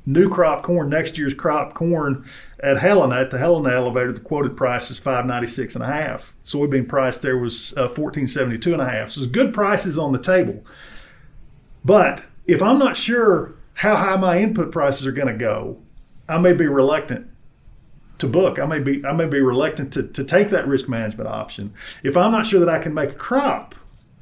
new 0.05 0.29
crop 0.29 0.63
corn, 0.63 0.89
next 0.89 1.17
year's 1.17 1.33
crop 1.33 1.74
corn 1.74 2.25
at 2.62 2.77
Helena, 2.77 3.15
at 3.15 3.31
the 3.31 3.38
Helena 3.38 3.75
elevator, 3.75 4.12
the 4.12 4.19
quoted 4.19 4.55
price 4.57 4.91
is 4.91 4.98
596 4.98 5.75
and 5.75 5.83
a. 5.83 6.22
Soybean 6.43 6.88
price 6.88 7.17
there 7.17 7.38
was 7.38 7.74
uh, 7.74 7.88
1472 7.88 8.74
and 8.74 8.81
a 8.81 8.89
half. 8.89 9.12
So 9.12 9.22
there's 9.22 9.31
good 9.31 9.53
prices 9.53 9.98
on 9.98 10.12
the 10.12 10.19
table. 10.19 10.63
But 11.86 12.25
if 12.48 12.62
I'm 12.62 12.79
not 12.79 12.98
sure 12.98 13.55
how 13.75 13.95
high 13.95 14.15
my 14.17 14.39
input 14.39 14.72
prices 14.72 15.07
are 15.07 15.12
going 15.12 15.27
to 15.27 15.33
go, 15.33 15.77
I 16.27 16.38
may 16.38 16.53
be 16.53 16.67
reluctant 16.67 17.29
to 18.19 18.27
book. 18.27 18.60
I 18.60 18.65
may 18.65 18.79
be 18.79 19.03
I 19.05 19.12
may 19.12 19.25
be 19.25 19.41
reluctant 19.41 19.91
to, 19.93 20.03
to 20.03 20.24
take 20.24 20.50
that 20.51 20.67
risk 20.67 20.88
management 20.88 21.29
option. 21.29 21.74
If 22.03 22.15
I'm 22.15 22.31
not 22.31 22.45
sure 22.45 22.60
that 22.60 22.69
I 22.69 22.79
can 22.79 22.93
make 22.93 23.12
a 23.12 23.15
crop, 23.15 23.75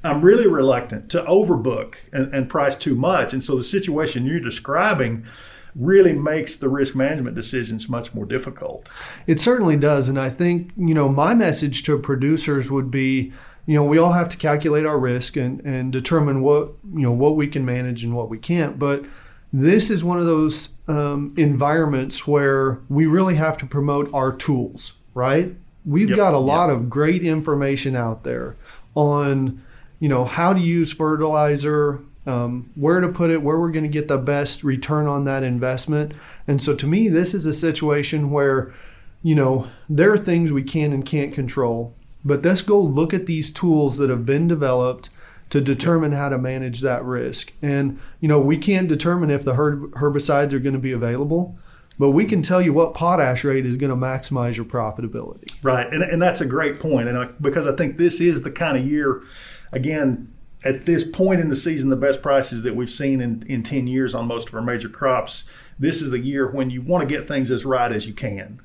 I'm 0.03 0.21
really 0.21 0.47
reluctant 0.47 1.11
to 1.11 1.21
overbook 1.23 1.95
and, 2.11 2.33
and 2.33 2.49
price 2.49 2.75
too 2.75 2.95
much. 2.95 3.33
And 3.33 3.43
so 3.43 3.55
the 3.55 3.63
situation 3.63 4.25
you're 4.25 4.39
describing 4.39 5.25
really 5.75 6.13
makes 6.13 6.57
the 6.57 6.69
risk 6.69 6.95
management 6.95 7.35
decisions 7.35 7.87
much 7.87 8.13
more 8.13 8.25
difficult. 8.25 8.89
It 9.27 9.39
certainly 9.39 9.77
does. 9.77 10.09
And 10.09 10.19
I 10.19 10.29
think, 10.29 10.71
you 10.75 10.93
know, 10.93 11.09
my 11.09 11.33
message 11.33 11.83
to 11.83 11.97
producers 11.97 12.69
would 12.69 12.91
be, 12.91 13.31
you 13.65 13.75
know, 13.75 13.83
we 13.83 13.97
all 13.97 14.13
have 14.13 14.29
to 14.29 14.37
calculate 14.37 14.85
our 14.85 14.97
risk 14.99 15.37
and, 15.37 15.61
and 15.61 15.91
determine 15.91 16.41
what, 16.41 16.73
you 16.93 17.01
know, 17.01 17.11
what 17.11 17.35
we 17.35 17.47
can 17.47 17.63
manage 17.63 18.03
and 18.03 18.15
what 18.15 18.29
we 18.29 18.37
can't. 18.37 18.77
But 18.77 19.05
this 19.53 19.89
is 19.89 20.03
one 20.03 20.19
of 20.19 20.25
those 20.25 20.69
um, 20.87 21.33
environments 21.37 22.25
where 22.25 22.79
we 22.89 23.05
really 23.05 23.35
have 23.35 23.57
to 23.57 23.65
promote 23.65 24.13
our 24.13 24.31
tools, 24.31 24.93
right? 25.13 25.55
We've 25.85 26.09
yep. 26.09 26.17
got 26.17 26.33
a 26.33 26.39
lot 26.39 26.67
yep. 26.67 26.77
of 26.77 26.89
great 26.89 27.23
information 27.23 27.95
out 27.95 28.23
there 28.23 28.55
on, 28.95 29.63
you 29.99 30.09
know, 30.09 30.25
how 30.25 30.53
to 30.53 30.59
use 30.59 30.91
fertilizer, 30.91 32.01
um, 32.25 32.71
where 32.75 32.99
to 32.99 33.07
put 33.07 33.31
it, 33.31 33.41
where 33.41 33.59
we're 33.59 33.71
going 33.71 33.83
to 33.83 33.89
get 33.89 34.07
the 34.07 34.17
best 34.17 34.63
return 34.63 35.07
on 35.07 35.25
that 35.25 35.43
investment. 35.43 36.13
And 36.47 36.61
so 36.61 36.75
to 36.75 36.87
me, 36.87 37.09
this 37.09 37.33
is 37.33 37.45
a 37.45 37.53
situation 37.53 38.31
where, 38.31 38.73
you 39.23 39.35
know, 39.35 39.67
there 39.89 40.13
are 40.13 40.17
things 40.17 40.51
we 40.51 40.63
can 40.63 40.93
and 40.93 41.05
can't 41.05 41.33
control, 41.33 41.95
but 42.23 42.43
let's 42.43 42.61
go 42.61 42.79
look 42.79 43.13
at 43.13 43.25
these 43.25 43.51
tools 43.51 43.97
that 43.97 44.09
have 44.09 44.25
been 44.25 44.47
developed 44.47 45.09
to 45.49 45.59
determine 45.59 46.13
how 46.13 46.29
to 46.29 46.37
manage 46.37 46.81
that 46.81 47.03
risk. 47.03 47.51
And, 47.61 47.99
you 48.19 48.27
know, 48.27 48.39
we 48.39 48.57
can't 48.57 48.87
determine 48.87 49.29
if 49.29 49.43
the 49.43 49.53
herbicides 49.53 50.53
are 50.53 50.59
going 50.59 50.73
to 50.73 50.79
be 50.79 50.93
available, 50.93 51.57
but 51.99 52.11
we 52.11 52.25
can 52.25 52.41
tell 52.41 52.61
you 52.61 52.71
what 52.71 52.93
potash 52.93 53.43
rate 53.43 53.65
is 53.65 53.77
going 53.77 53.89
to 53.89 53.95
maximize 53.95 54.55
your 54.55 54.65
profitability. 54.65 55.51
Right. 55.61 55.91
And, 55.91 56.03
and 56.03 56.21
that's 56.21 56.39
a 56.39 56.45
great 56.45 56.79
point. 56.79 57.09
And 57.09 57.17
I, 57.17 57.25
because 57.41 57.67
I 57.67 57.75
think 57.75 57.97
this 57.97 58.21
is 58.21 58.43
the 58.43 58.51
kind 58.51 58.77
of 58.77 58.87
year, 58.87 59.23
again, 59.73 60.33
at 60.63 60.85
this 60.85 61.03
point 61.07 61.41
in 61.41 61.49
the 61.49 61.55
season, 61.55 61.89
the 61.89 61.95
best 61.95 62.21
prices 62.21 62.63
that 62.63 62.75
we've 62.75 62.91
seen 62.91 63.21
in, 63.21 63.43
in 63.47 63.63
10 63.63 63.87
years 63.87 64.13
on 64.13 64.27
most 64.27 64.49
of 64.49 64.55
our 64.55 64.61
major 64.61 64.89
crops. 64.89 65.45
This 65.79 66.01
is 66.01 66.11
the 66.11 66.19
year 66.19 66.49
when 66.49 66.69
you 66.69 66.81
want 66.81 67.07
to 67.07 67.15
get 67.15 67.27
things 67.27 67.49
as 67.49 67.65
right 67.65 67.91
as 67.91 68.07
you 68.07 68.13
can. 68.13 68.61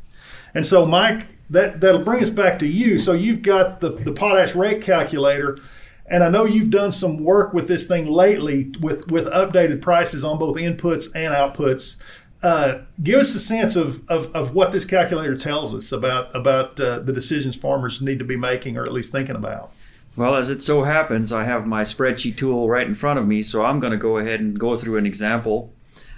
And 0.54 0.64
so, 0.64 0.84
Mike, 0.84 1.26
that, 1.50 1.80
that'll 1.80 2.04
bring 2.04 2.22
us 2.22 2.30
back 2.30 2.58
to 2.58 2.66
you. 2.66 2.98
So, 2.98 3.12
you've 3.12 3.42
got 3.42 3.80
the, 3.80 3.90
the 3.90 4.12
potash 4.12 4.54
rate 4.54 4.82
calculator, 4.82 5.58
and 6.06 6.22
I 6.22 6.28
know 6.28 6.44
you've 6.44 6.70
done 6.70 6.92
some 6.92 7.24
work 7.24 7.52
with 7.52 7.66
this 7.68 7.86
thing 7.86 8.06
lately 8.06 8.72
with, 8.80 9.10
with 9.10 9.26
updated 9.26 9.80
prices 9.80 10.24
on 10.24 10.38
both 10.38 10.56
inputs 10.56 11.06
and 11.14 11.34
outputs. 11.34 11.98
Uh, 12.42 12.82
give 13.02 13.18
us 13.18 13.34
a 13.34 13.40
sense 13.40 13.74
of, 13.74 14.08
of, 14.08 14.32
of, 14.36 14.54
what 14.54 14.70
this 14.70 14.84
calculator 14.84 15.36
tells 15.36 15.74
us 15.74 15.90
about, 15.90 16.34
about 16.36 16.78
uh, 16.78 16.98
the 17.00 17.12
decisions 17.12 17.56
farmers 17.56 18.02
need 18.02 18.18
to 18.18 18.24
be 18.24 18.36
making 18.36 18.76
or 18.76 18.84
at 18.84 18.92
least 18.92 19.10
thinking 19.10 19.34
about. 19.34 19.72
Well, 20.16 20.37
as 20.37 20.49
it 20.49 20.62
so 20.62 20.85
happens, 20.85 21.30
I 21.30 21.44
have 21.44 21.66
my 21.66 21.82
spreadsheet 21.82 22.38
tool 22.38 22.70
right 22.70 22.87
in 22.87 22.94
front 22.94 23.18
of 23.18 23.26
me, 23.26 23.42
so 23.42 23.64
I'm 23.64 23.80
going 23.80 23.90
to 23.90 23.99
go 23.99 24.16
ahead 24.16 24.40
and 24.40 24.58
go 24.58 24.75
through 24.75 24.96
an 24.96 25.04
example. 25.04 25.75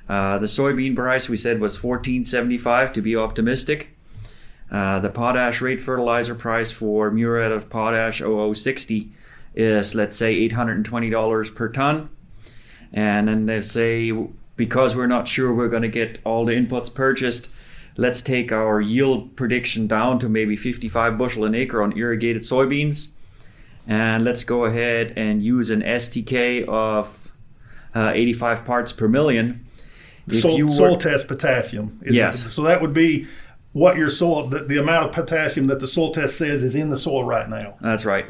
Uh, 0.09 0.39
the 0.39 0.47
soybean 0.47 0.95
price 0.95 1.29
we 1.29 1.37
said 1.37 1.61
was 1.61 1.77
14.75 1.77 2.95
to 2.95 3.03
be 3.03 3.17
optimistic. 3.17 3.89
Uh, 4.71 5.01
the 5.01 5.09
potash 5.09 5.61
rate 5.61 5.81
fertilizer 5.81 6.35
price 6.35 6.71
for 6.71 7.11
muriate 7.11 7.51
of 7.51 7.69
potash 7.69 8.19
0060 8.21 9.11
is 9.55 9.95
let's 9.95 10.15
say 10.15 10.49
$820 10.49 11.55
per 11.55 11.69
ton. 11.69 12.09
And 12.93 13.27
then 13.27 13.47
they 13.47 13.61
say 13.61 14.13
because 14.57 14.95
we're 14.95 15.07
not 15.07 15.27
sure 15.27 15.53
we're 15.53 15.69
going 15.69 15.83
to 15.83 15.89
get 15.89 16.21
all 16.25 16.45
the 16.45 16.53
inputs 16.53 16.95
purchased, 16.95 17.49
let's 17.97 18.23
take 18.23 18.53
our 18.53 18.81
yield 18.81 19.35
prediction 19.35 19.89
down 19.89 20.21
to 20.21 20.29
maybe 20.29 20.55
55 20.55 21.19
bushel 21.19 21.45
an 21.45 21.55
acre 21.55 21.83
on 21.83 21.97
irrigated 21.97 22.43
soybeans. 22.43 23.09
And 23.89 24.23
let's 24.23 24.45
go 24.45 24.67
ahead 24.67 25.15
and 25.17 25.43
use 25.43 25.71
an 25.71 25.83
STK 25.83 26.69
of 26.69 27.33
uh, 27.95 28.13
85 28.15 28.65
parts 28.65 28.93
per 28.93 29.09
million. 29.09 29.67
Soil, 30.31 30.67
were, 30.93 30.97
test 30.99 31.27
potassium. 31.27 31.99
yes. 32.09 32.45
It? 32.45 32.51
So 32.51 32.63
that 32.65 32.83
would 32.83 32.93
be 32.93 33.27
what 33.73 33.97
your 33.97 34.11
soil, 34.11 34.47
the, 34.49 34.65
the 34.65 34.79
amount 34.79 35.07
of 35.07 35.15
potassium 35.15 35.69
that 35.69 35.81
the 35.81 35.87
soil 35.87 36.13
test 36.13 36.37
says 36.37 36.63
is 36.63 36.75
in 36.75 36.91
the 36.91 36.99
soil 36.99 37.25
right 37.25 37.49
now. 37.49 37.77
That's 37.81 38.05
right. 38.05 38.27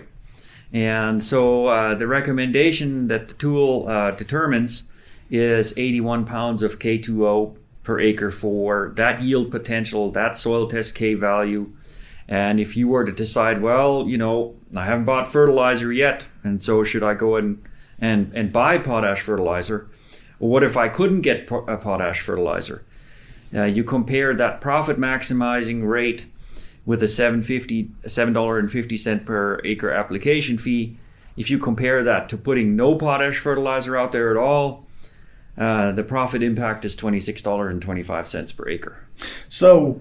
And 0.73 1.23
so 1.25 1.67
uh, 1.67 1.95
the 1.97 2.07
recommendation 2.07 3.09
that 3.09 3.29
the 3.29 3.35
tool 3.35 3.89
uh, 3.89 4.13
determines 4.13 4.85
is 5.31 5.77
81 5.77 6.25
pounds 6.25 6.63
of 6.63 6.79
K2O 6.79 7.57
per 7.83 7.99
acre 7.99 8.31
for 8.31 8.93
that 8.97 9.23
yield 9.23 9.51
potential, 9.51 10.11
that 10.13 10.37
soil 10.37 10.69
test 10.69 10.95
K 10.95 11.15
value. 11.15 11.73
And 12.29 12.61
if 12.61 12.77
you 12.77 12.89
were 12.89 13.05
to 13.05 13.13
decide, 13.13 13.63
well, 13.63 14.07
you 14.07 14.19
know, 14.19 14.55
I 14.77 14.85
haven't 14.85 15.07
bought 15.07 15.33
fertilizer 15.33 15.93
yet, 15.93 16.27
and 16.45 16.61
so 16.61 16.85
should 16.85 17.03
I 17.03 17.15
go 17.15 17.37
and 17.37 17.63
and 17.99 18.31
and 18.35 18.53
buy 18.53 18.79
potash 18.79 19.23
fertilizer? 19.23 19.89
Well, 20.39 20.51
what 20.51 20.63
if 20.63 20.77
I 20.77 20.89
couldn't 20.89 21.23
get 21.23 21.51
a 21.51 21.77
potash 21.77 22.21
fertilizer? 22.21 22.85
Uh, 23.55 23.65
you 23.65 23.83
compare 23.83 24.35
that 24.35 24.61
profit 24.61 24.99
maximizing 24.99 25.89
rate 25.89 26.27
with 26.85 27.03
a 27.03 27.09
750 27.09 27.91
$7.50 28.05 29.25
per 29.25 29.61
acre 29.65 29.91
application 29.91 30.59
fee. 30.59 30.99
If 31.37 31.51
you 31.51 31.59
compare 31.59 32.03
that 32.05 32.29
to 32.31 32.37
putting 32.37 32.77
no 32.77 32.95
potash 32.97 33.39
fertilizer 33.39 33.97
out 33.97 34.13
there 34.13 34.31
at 34.31 34.37
all, 34.37 34.87
uh, 35.57 35.93
the 35.93 36.03
profit 36.03 36.43
impact 36.43 36.85
is 36.85 36.95
$26.25 36.97 38.57
per 38.57 38.69
acre. 38.69 38.97
So, 39.49 40.01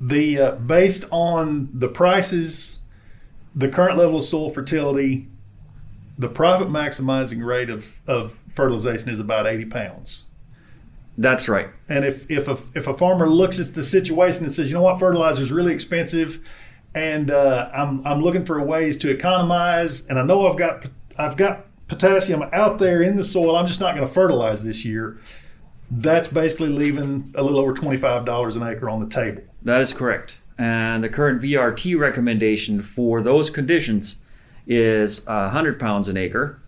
the 0.00 0.38
uh, 0.38 0.52
based 0.52 1.04
on 1.10 1.70
the 1.72 1.88
prices, 1.88 2.80
the 3.54 3.68
current 3.68 3.98
level 3.98 4.18
of 4.18 4.24
soil 4.24 4.50
fertility, 4.50 5.28
the 6.18 6.28
profit 6.28 6.68
maximizing 6.68 7.44
rate 7.44 7.70
of, 7.70 8.00
of 8.06 8.38
fertilization 8.54 9.10
is 9.10 9.20
about 9.20 9.46
80 9.46 9.66
pounds. 9.66 10.24
That's 11.16 11.48
right. 11.48 11.68
And 11.88 12.04
if, 12.04 12.30
if, 12.30 12.46
a, 12.46 12.58
if 12.74 12.86
a 12.86 12.96
farmer 12.96 13.28
looks 13.28 13.58
at 13.58 13.74
the 13.74 13.82
situation 13.82 14.44
and 14.44 14.54
says, 14.54 14.68
you 14.68 14.74
know 14.74 14.82
what, 14.82 15.00
fertilizer 15.00 15.42
is 15.42 15.50
really 15.50 15.74
expensive 15.74 16.40
and 16.94 17.30
uh, 17.30 17.70
I'm, 17.74 18.06
I'm 18.06 18.22
looking 18.22 18.44
for 18.44 18.62
ways 18.62 18.96
to 18.98 19.10
economize 19.10 20.06
and 20.06 20.18
I 20.18 20.22
know 20.22 20.48
I've 20.48 20.56
got, 20.56 20.86
I've 21.16 21.36
got 21.36 21.66
potassium 21.88 22.44
out 22.52 22.78
there 22.78 23.02
in 23.02 23.16
the 23.16 23.24
soil. 23.24 23.56
I'm 23.56 23.66
just 23.66 23.80
not 23.80 23.96
going 23.96 24.06
to 24.06 24.12
fertilize 24.12 24.64
this 24.64 24.84
year. 24.84 25.18
That's 25.90 26.28
basically 26.28 26.68
leaving 26.68 27.32
a 27.34 27.42
little 27.42 27.58
over 27.58 27.74
$25 27.74 28.56
an 28.56 28.62
acre 28.62 28.90
on 28.90 29.00
the 29.00 29.08
table. 29.08 29.42
That 29.62 29.80
is 29.80 29.92
correct. 29.92 30.34
And 30.58 31.02
the 31.02 31.08
current 31.08 31.40
VRT 31.40 31.98
recommendation 31.98 32.82
for 32.82 33.22
those 33.22 33.48
conditions 33.48 34.16
is 34.66 35.24
100 35.26 35.80
pounds 35.80 36.08
an 36.08 36.16
acre. 36.16 36.60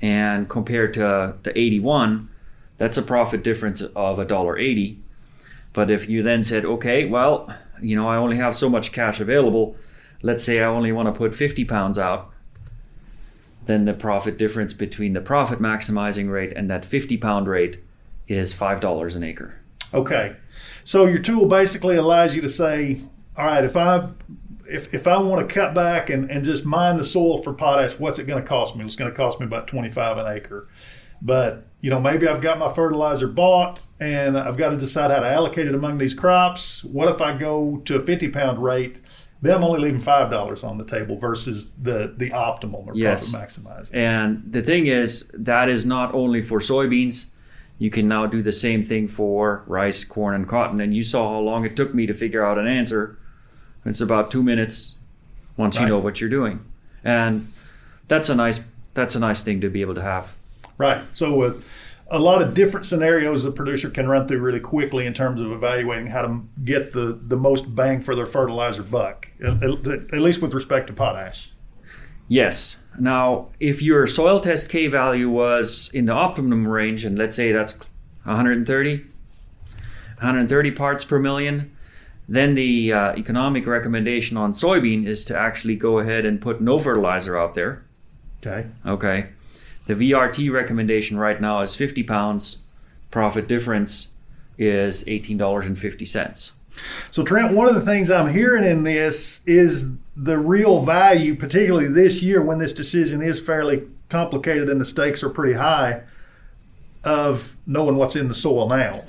And 0.00 0.48
compared 0.48 0.94
to 0.94 1.34
the 1.42 1.58
81, 1.58 2.28
that's 2.78 2.96
a 2.96 3.02
profit 3.02 3.42
difference 3.42 3.80
of 3.80 4.18
$1.80. 4.18 4.98
But 5.72 5.90
if 5.90 6.08
you 6.08 6.22
then 6.22 6.44
said, 6.44 6.64
okay, 6.64 7.04
well, 7.04 7.54
you 7.80 7.96
know, 7.96 8.08
I 8.08 8.16
only 8.16 8.36
have 8.36 8.56
so 8.56 8.68
much 8.68 8.92
cash 8.92 9.20
available. 9.20 9.76
Let's 10.22 10.44
say 10.44 10.60
I 10.60 10.66
only 10.66 10.92
want 10.92 11.08
to 11.08 11.12
put 11.12 11.34
50 11.34 11.64
pounds 11.64 11.98
out 11.98 12.30
then 13.66 13.84
the 13.84 13.94
profit 13.94 14.36
difference 14.36 14.72
between 14.72 15.12
the 15.12 15.20
profit 15.20 15.58
maximizing 15.58 16.30
rate 16.30 16.52
and 16.54 16.68
that 16.70 16.84
50 16.84 17.16
pound 17.16 17.48
rate 17.48 17.78
is 18.28 18.54
$5 18.54 19.16
an 19.16 19.22
acre. 19.22 19.54
Okay. 19.92 20.36
So 20.84 21.06
your 21.06 21.20
tool 21.20 21.46
basically 21.46 21.96
allows 21.96 22.34
you 22.34 22.42
to 22.42 22.48
say, 22.48 23.00
all 23.36 23.46
right, 23.46 23.64
if 23.64 23.76
I 23.76 24.08
if, 24.66 24.94
if 24.94 25.06
I 25.06 25.18
want 25.18 25.46
to 25.46 25.54
cut 25.54 25.74
back 25.74 26.08
and, 26.08 26.30
and 26.30 26.42
just 26.42 26.64
mine 26.64 26.96
the 26.96 27.04
soil 27.04 27.42
for 27.42 27.52
potash, 27.52 27.98
what's 27.98 28.18
it 28.18 28.26
going 28.26 28.42
to 28.42 28.48
cost 28.48 28.76
me? 28.76 28.84
It's 28.84 28.96
going 28.96 29.10
to 29.10 29.16
cost 29.16 29.38
me 29.38 29.46
about 29.46 29.66
25 29.66 30.16
an 30.16 30.26
acre. 30.26 30.68
But, 31.20 31.66
you 31.80 31.90
know, 31.90 32.00
maybe 32.00 32.26
I've 32.26 32.40
got 32.40 32.58
my 32.58 32.72
fertilizer 32.72 33.28
bought 33.28 33.80
and 34.00 34.38
I've 34.38 34.56
got 34.56 34.70
to 34.70 34.78
decide 34.78 35.10
how 35.10 35.20
to 35.20 35.28
allocate 35.28 35.66
it 35.66 35.74
among 35.74 35.98
these 35.98 36.14
crops. 36.14 36.82
What 36.82 37.14
if 37.14 37.20
I 37.20 37.36
go 37.36 37.82
to 37.84 37.96
a 37.96 38.04
50 38.04 38.30
pound 38.30 38.62
rate 38.62 39.00
then 39.44 39.56
I'm 39.56 39.64
only 39.64 39.80
leaving 39.80 40.00
five 40.00 40.30
dollars 40.30 40.64
on 40.64 40.78
the 40.78 40.84
table 40.84 41.18
versus 41.18 41.74
the 41.74 42.14
the 42.16 42.30
optimal 42.30 42.86
or 42.86 42.94
yes. 42.94 43.30
profit 43.30 43.50
maximizing. 43.50 43.94
And 43.94 44.42
the 44.50 44.62
thing 44.62 44.86
is, 44.86 45.30
that 45.34 45.68
is 45.68 45.84
not 45.84 46.14
only 46.14 46.40
for 46.40 46.60
soybeans. 46.60 47.26
You 47.78 47.90
can 47.90 48.06
now 48.08 48.26
do 48.26 48.42
the 48.42 48.52
same 48.52 48.84
thing 48.84 49.08
for 49.08 49.64
rice, 49.66 50.04
corn, 50.04 50.34
and 50.34 50.48
cotton. 50.48 50.80
And 50.80 50.94
you 50.94 51.02
saw 51.02 51.30
how 51.30 51.40
long 51.40 51.64
it 51.64 51.76
took 51.76 51.94
me 51.94 52.06
to 52.06 52.14
figure 52.14 52.44
out 52.44 52.58
an 52.58 52.66
answer. 52.66 53.18
It's 53.84 54.00
about 54.00 54.30
two 54.30 54.42
minutes 54.42 54.94
once 55.56 55.76
right. 55.76 55.82
you 55.82 55.88
know 55.88 55.98
what 55.98 56.20
you're 56.20 56.30
doing, 56.30 56.64
and 57.02 57.52
that's 58.08 58.28
a 58.28 58.34
nice 58.34 58.60
that's 58.94 59.14
a 59.14 59.18
nice 59.18 59.42
thing 59.42 59.60
to 59.60 59.68
be 59.68 59.80
able 59.80 59.94
to 59.94 60.02
have. 60.02 60.34
Right. 60.78 61.04
So. 61.12 61.42
Uh, 61.42 61.60
a 62.10 62.18
lot 62.18 62.42
of 62.42 62.52
different 62.54 62.84
scenarios 62.84 63.44
the 63.44 63.50
producer 63.50 63.88
can 63.88 64.06
run 64.06 64.28
through 64.28 64.38
really 64.38 64.60
quickly 64.60 65.06
in 65.06 65.14
terms 65.14 65.40
of 65.40 65.50
evaluating 65.52 66.06
how 66.06 66.22
to 66.22 66.42
get 66.62 66.92
the, 66.92 67.18
the 67.26 67.36
most 67.36 67.74
bang 67.74 68.00
for 68.00 68.14
their 68.14 68.26
fertilizer 68.26 68.82
buck, 68.82 69.26
at, 69.42 69.62
at 69.62 70.20
least 70.20 70.42
with 70.42 70.52
respect 70.52 70.86
to 70.88 70.92
potash. 70.92 71.50
Yes. 72.28 72.76
Now, 72.98 73.48
if 73.60 73.82
your 73.82 74.06
soil 74.06 74.40
test 74.40 74.68
K 74.68 74.86
value 74.86 75.28
was 75.28 75.90
in 75.92 76.06
the 76.06 76.12
optimum 76.12 76.66
range, 76.66 77.04
and 77.04 77.18
let's 77.18 77.34
say 77.34 77.52
that's 77.52 77.76
130, 78.24 78.96
130 78.98 80.70
parts 80.70 81.04
per 81.04 81.18
million, 81.18 81.74
then 82.28 82.54
the 82.54 82.92
uh, 82.92 83.16
economic 83.16 83.66
recommendation 83.66 84.36
on 84.36 84.52
soybean 84.52 85.06
is 85.06 85.24
to 85.26 85.36
actually 85.36 85.76
go 85.76 85.98
ahead 85.98 86.24
and 86.24 86.40
put 86.40 86.60
no 86.60 86.78
fertilizer 86.78 87.36
out 87.36 87.54
there. 87.54 87.84
Okay. 88.40 88.68
Okay. 88.86 89.26
The 89.86 89.94
VRT 89.94 90.50
recommendation 90.50 91.18
right 91.18 91.40
now 91.40 91.60
is 91.60 91.74
50 91.74 92.02
pounds. 92.04 92.58
Profit 93.10 93.46
difference 93.46 94.08
is 94.56 95.04
$18.50. 95.04 96.52
So, 97.10 97.22
Trent, 97.22 97.52
one 97.52 97.68
of 97.68 97.74
the 97.74 97.80
things 97.80 98.10
I'm 98.10 98.32
hearing 98.32 98.64
in 98.64 98.82
this 98.82 99.42
is 99.46 99.90
the 100.16 100.38
real 100.38 100.80
value, 100.80 101.34
particularly 101.36 101.88
this 101.88 102.22
year 102.22 102.42
when 102.42 102.58
this 102.58 102.72
decision 102.72 103.22
is 103.22 103.40
fairly 103.40 103.84
complicated 104.08 104.68
and 104.70 104.80
the 104.80 104.84
stakes 104.84 105.22
are 105.22 105.30
pretty 105.30 105.54
high, 105.54 106.02
of 107.02 107.56
knowing 107.66 107.96
what's 107.96 108.16
in 108.16 108.28
the 108.28 108.34
soil 108.34 108.68
now. 108.68 109.04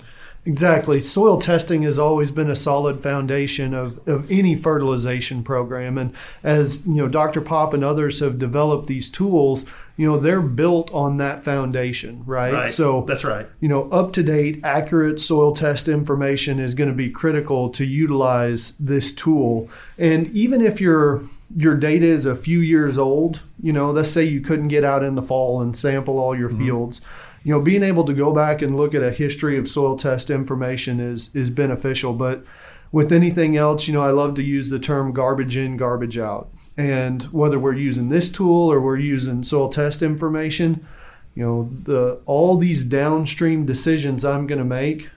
Exactly. 0.46 1.02
Soil 1.02 1.40
testing 1.42 1.82
has 1.84 1.98
always 1.98 2.30
been 2.32 2.50
a 2.50 2.56
solid 2.56 3.02
foundation 3.02 3.74
of, 3.74 4.08
of 4.08 4.30
any 4.32 4.56
fertilization 4.56 5.44
program. 5.44 5.98
And 5.98 6.14
as 6.44 6.86
you 6.86 6.94
know, 6.94 7.08
Dr. 7.08 7.42
Popp 7.42 7.74
and 7.74 7.84
others 7.84 8.20
have 8.20 8.38
developed 8.38 8.88
these 8.88 9.10
tools, 9.10 9.66
you 9.98 10.06
know 10.06 10.18
they're 10.18 10.42
built 10.42 10.94
on 10.94 11.18
that 11.18 11.44
foundation 11.44 12.24
right? 12.26 12.54
right 12.54 12.72
so 12.72 13.04
that's 13.08 13.24
right 13.24 13.48
you 13.60 13.68
know 13.68 13.90
up 13.92 14.14
to 14.14 14.24
date 14.24 14.60
accurate 14.64 15.20
soil 15.20 15.56
test 15.56 15.88
information 15.88 16.60
is 16.60 16.74
going 16.74 16.90
to 16.90 16.96
be 16.96 17.10
critical 17.10 17.70
to 17.70 17.86
utilize 17.86 18.74
this 18.80 19.14
tool 19.14 19.70
and 19.98 20.28
even 20.36 20.62
if 20.62 20.82
your 20.82 21.22
your 21.56 21.76
data 21.76 22.06
is 22.06 22.26
a 22.26 22.36
few 22.36 22.60
years 22.60 22.98
old 22.98 23.40
you 23.62 23.72
know 23.72 23.92
let's 23.92 24.10
say 24.10 24.24
you 24.24 24.42
couldn't 24.42 24.68
get 24.68 24.84
out 24.84 25.04
in 25.04 25.16
the 25.16 25.22
fall 25.22 25.62
and 25.62 25.78
sample 25.78 26.20
all 26.20 26.38
your 26.38 26.50
mm-hmm. 26.50 26.66
fields 26.66 27.02
you 27.46 27.54
know 27.54 27.62
being 27.62 27.84
able 27.84 28.04
to 28.04 28.14
go 28.14 28.34
back 28.34 28.62
and 28.62 28.76
look 28.76 28.94
at 28.94 29.02
a 29.02 29.12
history 29.12 29.58
of 29.58 29.70
soil 29.70 29.98
test 29.98 30.30
information 30.30 31.00
is 31.00 31.34
is 31.34 31.50
beneficial 31.50 32.12
but 32.12 32.44
with 32.92 33.14
anything 33.14 33.56
else 33.56 33.88
you 33.88 33.94
know 33.94 34.02
i 34.02 34.12
love 34.12 34.36
to 34.36 34.44
use 34.44 34.70
the 34.70 34.80
term 34.80 35.14
garbage 35.14 35.56
in 35.56 35.78
garbage 35.78 36.18
out 36.18 36.50
and 36.78 37.24
whether 37.24 37.58
we're 37.58 37.74
using 37.74 38.10
this 38.10 38.30
tool 38.30 38.72
or 38.72 38.82
we're 38.82 38.98
using 38.98 39.44
soil 39.44 39.70
test 39.70 40.02
information, 40.02 40.86
you 41.34 41.44
know, 41.44 41.70
the 41.84 42.20
all 42.26 42.58
these 42.58 42.84
downstream 42.84 43.66
decisions 43.66 44.26
I'm 44.26 44.48
going 44.48 44.60
to 44.60 44.66
make 44.66 45.10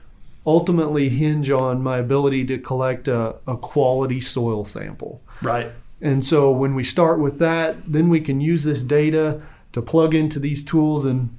ultimately 0.45 1.09
hinge 1.09 1.51
on 1.51 1.83
my 1.83 1.97
ability 1.97 2.45
to 2.45 2.57
collect 2.57 3.07
a, 3.07 3.35
a 3.45 3.57
quality 3.57 4.21
soil 4.21 4.63
sample. 4.65 5.21
Right. 5.41 5.71
And 6.01 6.25
so 6.25 6.49
when 6.49 6.75
we 6.75 6.83
start 6.83 7.19
with 7.19 7.39
that, 7.39 7.75
then 7.85 8.09
we 8.09 8.21
can 8.21 8.39
use 8.39 8.63
this 8.63 8.81
data 8.81 9.41
to 9.73 9.81
plug 9.81 10.15
into 10.15 10.39
these 10.39 10.63
tools. 10.63 11.05
And 11.05 11.37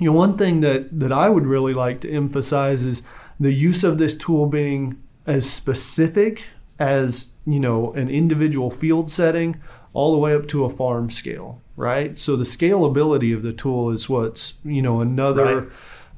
you 0.00 0.10
know, 0.10 0.16
one 0.16 0.36
thing 0.36 0.60
that 0.60 0.98
that 0.98 1.12
I 1.12 1.28
would 1.28 1.46
really 1.46 1.74
like 1.74 2.00
to 2.00 2.10
emphasize 2.10 2.84
is 2.84 3.02
the 3.38 3.52
use 3.52 3.84
of 3.84 3.98
this 3.98 4.16
tool 4.16 4.46
being 4.46 5.00
as 5.26 5.48
specific 5.48 6.44
as 6.78 7.28
you 7.46 7.60
know 7.60 7.92
an 7.92 8.08
individual 8.08 8.70
field 8.70 9.10
setting 9.10 9.60
all 9.92 10.12
the 10.12 10.18
way 10.18 10.34
up 10.34 10.48
to 10.48 10.64
a 10.64 10.70
farm 10.70 11.10
scale 11.10 11.60
right 11.76 12.18
so 12.18 12.36
the 12.36 12.44
scalability 12.44 13.34
of 13.34 13.42
the 13.42 13.52
tool 13.52 13.90
is 13.90 14.08
what's 14.08 14.54
you 14.64 14.82
know 14.82 15.00
another 15.00 15.60
right. 15.60 15.68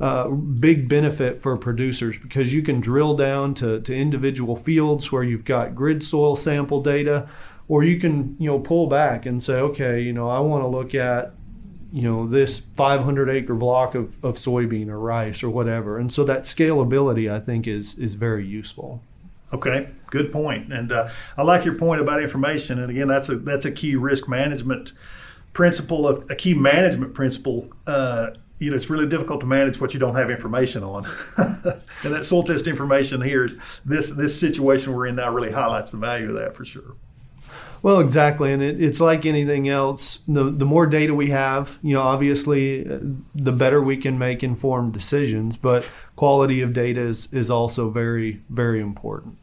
uh, 0.00 0.28
big 0.28 0.88
benefit 0.88 1.42
for 1.42 1.56
producers 1.56 2.16
because 2.18 2.52
you 2.52 2.62
can 2.62 2.80
drill 2.80 3.16
down 3.16 3.54
to, 3.54 3.80
to 3.80 3.94
individual 3.94 4.56
fields 4.56 5.12
where 5.12 5.22
you've 5.22 5.44
got 5.44 5.74
grid 5.74 6.02
soil 6.02 6.36
sample 6.36 6.82
data 6.82 7.28
or 7.68 7.84
you 7.84 7.98
can 8.00 8.36
you 8.38 8.48
know 8.48 8.58
pull 8.58 8.86
back 8.86 9.26
and 9.26 9.42
say 9.42 9.54
okay 9.54 10.00
you 10.00 10.12
know 10.12 10.28
i 10.28 10.38
want 10.38 10.62
to 10.62 10.68
look 10.68 10.94
at 10.94 11.34
you 11.96 12.02
know 12.02 12.26
this 12.26 12.58
500 12.58 13.30
acre 13.30 13.54
block 13.54 13.94
of, 13.94 14.22
of 14.22 14.34
soybean 14.34 14.88
or 14.88 15.00
rice 15.00 15.42
or 15.42 15.48
whatever 15.48 15.98
and 15.98 16.12
so 16.12 16.24
that 16.24 16.42
scalability 16.42 17.32
i 17.32 17.40
think 17.40 17.66
is 17.66 17.98
is 17.98 18.12
very 18.12 18.46
useful 18.46 19.02
okay 19.50 19.88
good 20.10 20.30
point 20.30 20.70
and 20.70 20.92
uh, 20.92 21.08
i 21.38 21.42
like 21.42 21.64
your 21.64 21.74
point 21.74 22.02
about 22.02 22.22
information 22.22 22.80
and 22.80 22.90
again 22.90 23.08
that's 23.08 23.30
a 23.30 23.36
that's 23.36 23.64
a 23.64 23.72
key 23.72 23.96
risk 23.96 24.28
management 24.28 24.92
principle 25.54 26.06
a, 26.30 26.36
key 26.36 26.52
management 26.52 27.14
principle 27.14 27.70
uh, 27.86 28.28
you 28.58 28.70
know, 28.70 28.76
it's 28.76 28.88
really 28.88 29.06
difficult 29.06 29.40
to 29.40 29.46
manage 29.46 29.80
what 29.80 29.92
you 29.92 30.00
don't 30.00 30.14
have 30.14 30.30
information 30.30 30.82
on. 30.82 31.06
and 31.36 32.14
that 32.14 32.24
soil 32.24 32.42
test 32.42 32.66
information 32.66 33.20
here, 33.20 33.50
this 33.84 34.12
this 34.12 34.38
situation 34.40 34.94
we're 34.94 35.08
in 35.08 35.16
now 35.16 35.30
really 35.30 35.52
highlights 35.52 35.90
the 35.90 35.98
value 35.98 36.30
of 36.30 36.36
that 36.36 36.56
for 36.56 36.64
sure. 36.64 36.94
Well, 37.82 38.00
exactly, 38.00 38.52
and 38.52 38.62
it, 38.62 38.82
it's 38.82 39.00
like 39.00 39.26
anything 39.26 39.68
else. 39.68 40.20
The 40.26 40.50
the 40.50 40.64
more 40.64 40.86
data 40.86 41.14
we 41.14 41.30
have, 41.30 41.78
you 41.82 41.94
know, 41.94 42.02
obviously, 42.02 42.88
uh, 42.88 42.98
the 43.34 43.52
better 43.52 43.80
we 43.80 43.96
can 43.96 44.18
make 44.18 44.42
informed 44.42 44.92
decisions. 44.92 45.56
But 45.56 45.86
quality 46.16 46.60
of 46.62 46.72
data 46.72 47.00
is 47.02 47.28
is 47.32 47.50
also 47.50 47.90
very 47.90 48.40
very 48.48 48.80
important. 48.80 49.36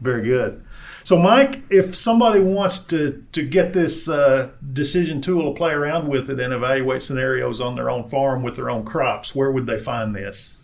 Very 0.00 0.22
good. 0.22 0.62
So, 1.04 1.18
Mike, 1.18 1.62
if 1.70 1.94
somebody 1.94 2.40
wants 2.40 2.80
to 2.80 3.24
to 3.32 3.42
get 3.42 3.72
this 3.72 4.08
uh, 4.08 4.50
decision 4.72 5.20
tool 5.20 5.52
to 5.52 5.56
play 5.56 5.72
around 5.72 6.08
with 6.08 6.30
it 6.30 6.40
and 6.40 6.52
evaluate 6.52 7.02
scenarios 7.02 7.60
on 7.60 7.74
their 7.74 7.90
own 7.90 8.04
farm 8.04 8.42
with 8.42 8.56
their 8.56 8.70
own 8.70 8.84
crops, 8.84 9.34
where 9.34 9.50
would 9.50 9.66
they 9.66 9.78
find 9.78 10.14
this? 10.14 10.58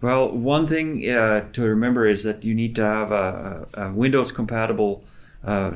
Well, 0.00 0.30
one 0.30 0.66
thing 0.66 1.08
uh, 1.10 1.50
to 1.52 1.62
remember 1.62 2.06
is 2.06 2.24
that 2.24 2.42
you 2.42 2.54
need 2.54 2.74
to 2.76 2.82
have 2.82 3.12
a, 3.12 3.66
a 3.74 3.92
Windows 3.92 4.32
compatible 4.32 5.04
uh, 5.44 5.72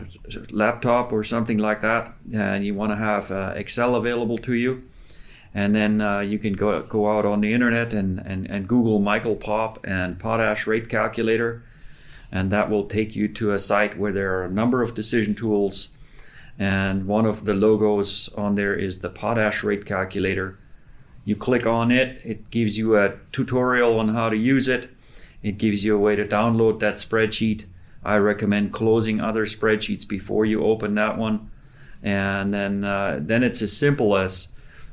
laptop 0.51 1.13
or 1.13 1.25
something 1.25 1.59
like 1.59 1.81
that, 1.81 2.13
and 2.33 2.65
you 2.65 2.75
want 2.75 2.93
to 2.93 2.97
have 2.97 3.31
uh, 3.31 3.53
Excel 3.57 3.95
available 3.95 4.39
to 4.39 4.55
you. 4.55 4.83
And 5.57 5.75
then 5.75 6.01
uh, 6.01 6.21
you 6.21 6.39
can 6.39 6.55
go 6.55 6.83
go 6.83 7.17
out 7.17 7.25
on 7.25 7.41
the 7.41 7.53
internet 7.53 7.93
and, 7.93 8.19
and, 8.19 8.51
and 8.51 8.67
Google 8.67 8.99
Michael 8.99 9.37
Popp 9.37 9.87
and 9.87 10.19
potash 10.19 10.67
rate 10.67 10.89
calculator 10.89 11.63
and 12.35 12.51
that 12.51 12.69
will 12.69 12.85
take 12.85 13.15
you 13.15 13.29
to 13.29 13.53
a 13.53 13.59
site 13.59 13.97
where 13.97 14.13
there 14.13 14.37
are 14.37 14.45
a 14.45 14.51
number 14.51 14.83
of 14.83 14.93
decision 14.93 15.35
tools 15.35 15.89
and 16.59 17.07
one 17.07 17.25
of 17.25 17.45
the 17.45 17.55
logos 17.55 18.29
on 18.37 18.57
there 18.57 18.75
is 18.75 18.99
the 18.99 19.09
potash 19.09 19.63
rate 19.63 19.87
calculator 19.87 20.59
you 21.25 21.37
click 21.37 21.65
on 21.65 21.91
it 21.91 22.21
it 22.25 22.51
gives 22.51 22.77
you 22.77 22.99
a 22.99 23.15
tutorial 23.33 23.99
on 23.99 24.09
how 24.09 24.29
to 24.29 24.37
use 24.37 24.69
it 24.69 24.91
it 25.43 25.57
gives 25.59 25.85
you 25.85 25.95
a 25.95 25.99
way 25.99 26.17
to 26.17 26.27
download 26.27 26.81
that 26.81 26.95
spreadsheet 26.95 27.65
i 28.05 28.17
recommend 28.17 28.73
closing 28.73 29.21
other 29.21 29.47
spreadsheets 29.47 30.07
before 30.07 30.45
you 30.45 30.65
open 30.65 30.95
that 30.95 31.17
one 31.19 31.51
and 32.03 32.53
then 32.53 32.85
uh, 32.85 33.19
then 33.21 33.43
it's 33.43 33.63
as 33.63 33.75
simple 33.75 34.17
as 34.17 34.49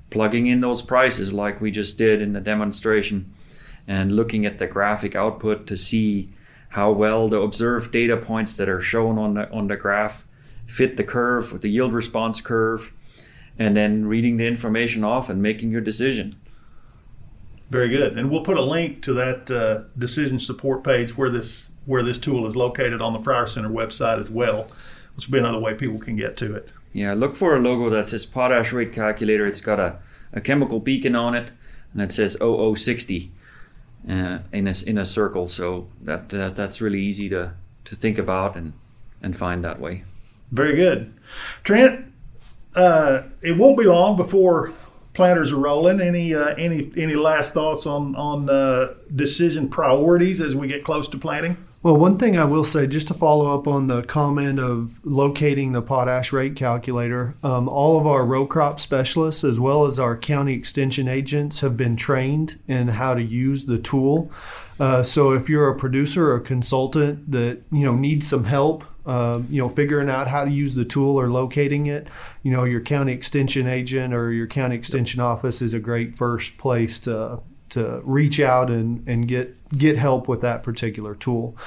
plugging 0.09 0.47
in 0.47 0.61
those 0.61 0.81
prices 0.81 1.33
like 1.33 1.61
we 1.61 1.71
just 1.71 1.97
did 1.97 2.21
in 2.21 2.33
the 2.33 2.41
demonstration 2.41 3.33
and 3.87 4.15
looking 4.15 4.45
at 4.45 4.57
the 4.57 4.67
graphic 4.67 5.15
output 5.15 5.67
to 5.67 5.75
see 5.75 6.29
how 6.69 6.91
well 6.91 7.27
the 7.27 7.39
observed 7.39 7.91
data 7.91 8.15
points 8.15 8.55
that 8.55 8.69
are 8.69 8.81
shown 8.81 9.17
on 9.17 9.33
the 9.33 9.49
on 9.51 9.67
the 9.67 9.75
graph 9.75 10.25
fit 10.71 10.95
the 10.95 11.03
curve, 11.03 11.51
with 11.51 11.61
the 11.61 11.69
yield 11.69 11.93
response 11.93 12.39
curve, 12.39 12.93
and 13.59 13.75
then 13.75 14.05
reading 14.05 14.37
the 14.37 14.47
information 14.47 15.03
off 15.03 15.29
and 15.29 15.41
making 15.41 15.69
your 15.69 15.81
decision. 15.81 16.31
Very 17.71 17.87
good, 17.87 18.17
and 18.17 18.29
we'll 18.29 18.43
put 18.43 18.57
a 18.57 18.61
link 18.61 19.01
to 19.03 19.13
that 19.13 19.49
uh, 19.49 19.83
decision 19.97 20.41
support 20.41 20.83
page 20.83 21.15
where 21.15 21.29
this 21.29 21.69
where 21.85 22.03
this 22.03 22.19
tool 22.19 22.45
is 22.45 22.53
located 22.53 23.01
on 23.01 23.13
the 23.13 23.19
Fryar 23.19 23.47
Center 23.47 23.69
website 23.69 24.19
as 24.19 24.29
well, 24.29 24.67
which 25.15 25.27
will 25.27 25.31
be 25.31 25.39
another 25.39 25.57
way 25.57 25.73
people 25.73 25.97
can 25.97 26.17
get 26.17 26.35
to 26.35 26.53
it. 26.53 26.67
Yeah, 26.91 27.13
look 27.13 27.33
for 27.33 27.55
a 27.55 27.59
logo 27.61 27.89
that 27.89 28.09
says 28.09 28.25
potash 28.25 28.73
rate 28.73 28.91
calculator. 28.91 29.47
It's 29.47 29.61
got 29.61 29.79
a, 29.79 29.99
a 30.33 30.41
chemical 30.41 30.81
beacon 30.81 31.15
on 31.15 31.33
it, 31.33 31.51
and 31.93 32.01
it 32.01 32.11
says 32.11 32.37
0060 32.41 33.31
uh, 34.09 34.39
in 34.51 34.67
a 34.67 34.73
in 34.85 34.97
a 34.97 35.05
circle. 35.05 35.47
So 35.47 35.87
that, 36.01 36.27
that 36.27 36.55
that's 36.55 36.81
really 36.81 36.99
easy 37.01 37.29
to 37.29 37.53
to 37.85 37.95
think 37.95 38.17
about 38.17 38.57
and 38.57 38.73
and 39.23 39.33
find 39.33 39.63
that 39.63 39.79
way. 39.79 40.03
Very 40.51 40.75
good, 40.75 41.13
Trent. 41.63 42.05
Uh, 42.75 43.21
it 43.41 43.53
won't 43.53 43.77
be 43.77 43.85
long 43.85 44.17
before 44.17 44.73
planters 45.13 45.51
are 45.51 45.57
rolling. 45.57 46.01
Any 46.01 46.33
uh, 46.33 46.55
any 46.55 46.91
any 46.97 47.15
last 47.15 47.53
thoughts 47.53 47.85
on 47.85 48.15
on 48.15 48.49
uh, 48.49 48.93
decision 49.15 49.69
priorities 49.69 50.41
as 50.41 50.55
we 50.55 50.67
get 50.67 50.83
close 50.83 51.07
to 51.09 51.17
planting? 51.17 51.57
Well, 51.83 51.97
one 51.97 52.19
thing 52.19 52.37
I 52.37 52.45
will 52.45 52.63
say, 52.63 52.85
just 52.85 53.07
to 53.07 53.15
follow 53.15 53.57
up 53.57 53.67
on 53.67 53.87
the 53.87 54.03
comment 54.03 54.59
of 54.59 54.99
locating 55.03 55.71
the 55.71 55.81
potash 55.81 56.31
rate 56.31 56.55
calculator, 56.55 57.33
um, 57.41 57.67
all 57.67 57.99
of 57.99 58.05
our 58.05 58.23
row 58.23 58.45
crop 58.45 58.79
specialists, 58.79 59.43
as 59.43 59.59
well 59.59 59.87
as 59.87 59.97
our 59.97 60.15
county 60.15 60.53
extension 60.53 61.07
agents, 61.07 61.61
have 61.61 61.75
been 61.75 61.95
trained 61.95 62.59
in 62.67 62.89
how 62.89 63.15
to 63.15 63.23
use 63.23 63.65
the 63.65 63.79
tool. 63.79 64.31
Uh, 64.79 65.01
so 65.01 65.31
if 65.31 65.49
you're 65.49 65.69
a 65.69 65.75
producer 65.75 66.31
or 66.31 66.39
consultant 66.39 67.31
that 67.31 67.63
you 67.71 67.83
know 67.83 67.95
needs 67.95 68.27
some 68.27 68.43
help, 68.43 68.83
uh, 69.05 69.41
you 69.49 69.61
know 69.61 69.69
figuring 69.69 70.09
out 70.09 70.27
how 70.27 70.45
to 70.45 70.51
use 70.51 70.75
the 70.75 70.85
tool 70.85 71.19
or 71.19 71.31
locating 71.31 71.87
it, 71.87 72.07
you 72.43 72.51
know 72.51 72.63
your 72.63 72.81
county 72.81 73.13
extension 73.13 73.67
agent 73.67 74.13
or 74.13 74.31
your 74.31 74.47
county 74.47 74.75
extension 74.75 75.19
office 75.19 75.61
is 75.61 75.73
a 75.73 75.79
great 75.79 76.17
first 76.17 76.57
place 76.57 76.99
to 77.01 77.39
to 77.71 78.01
reach 78.03 78.39
out 78.39 78.69
and, 78.69 79.07
and 79.07 79.27
get 79.27 79.55
get 79.77 79.97
help 79.97 80.27
with 80.27 80.41
that 80.41 80.61
particular 80.61 81.15
tool. 81.15 81.57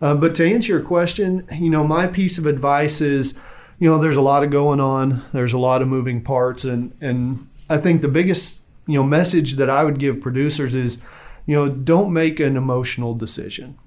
Uh, 0.00 0.14
but 0.14 0.34
to 0.34 0.50
answer 0.50 0.72
your 0.72 0.82
question, 0.82 1.46
you 1.52 1.70
know, 1.70 1.86
my 1.86 2.06
piece 2.06 2.38
of 2.38 2.46
advice 2.46 3.00
is, 3.00 3.34
you 3.78 3.88
know, 3.88 3.98
there's 3.98 4.16
a 4.16 4.22
lot 4.22 4.42
of 4.42 4.50
going 4.50 4.80
on. 4.80 5.22
There's 5.32 5.52
a 5.52 5.58
lot 5.58 5.82
of 5.82 5.88
moving 5.88 6.22
parts, 6.22 6.64
and 6.64 6.96
and 7.00 7.48
I 7.68 7.78
think 7.78 8.02
the 8.02 8.08
biggest 8.08 8.62
you 8.86 8.94
know 8.94 9.04
message 9.04 9.54
that 9.54 9.70
I 9.70 9.84
would 9.84 9.98
give 9.98 10.20
producers 10.20 10.74
is, 10.74 10.98
you 11.46 11.54
know, 11.54 11.68
don't 11.68 12.12
make 12.12 12.40
an 12.40 12.56
emotional 12.56 13.14
decision 13.14 13.78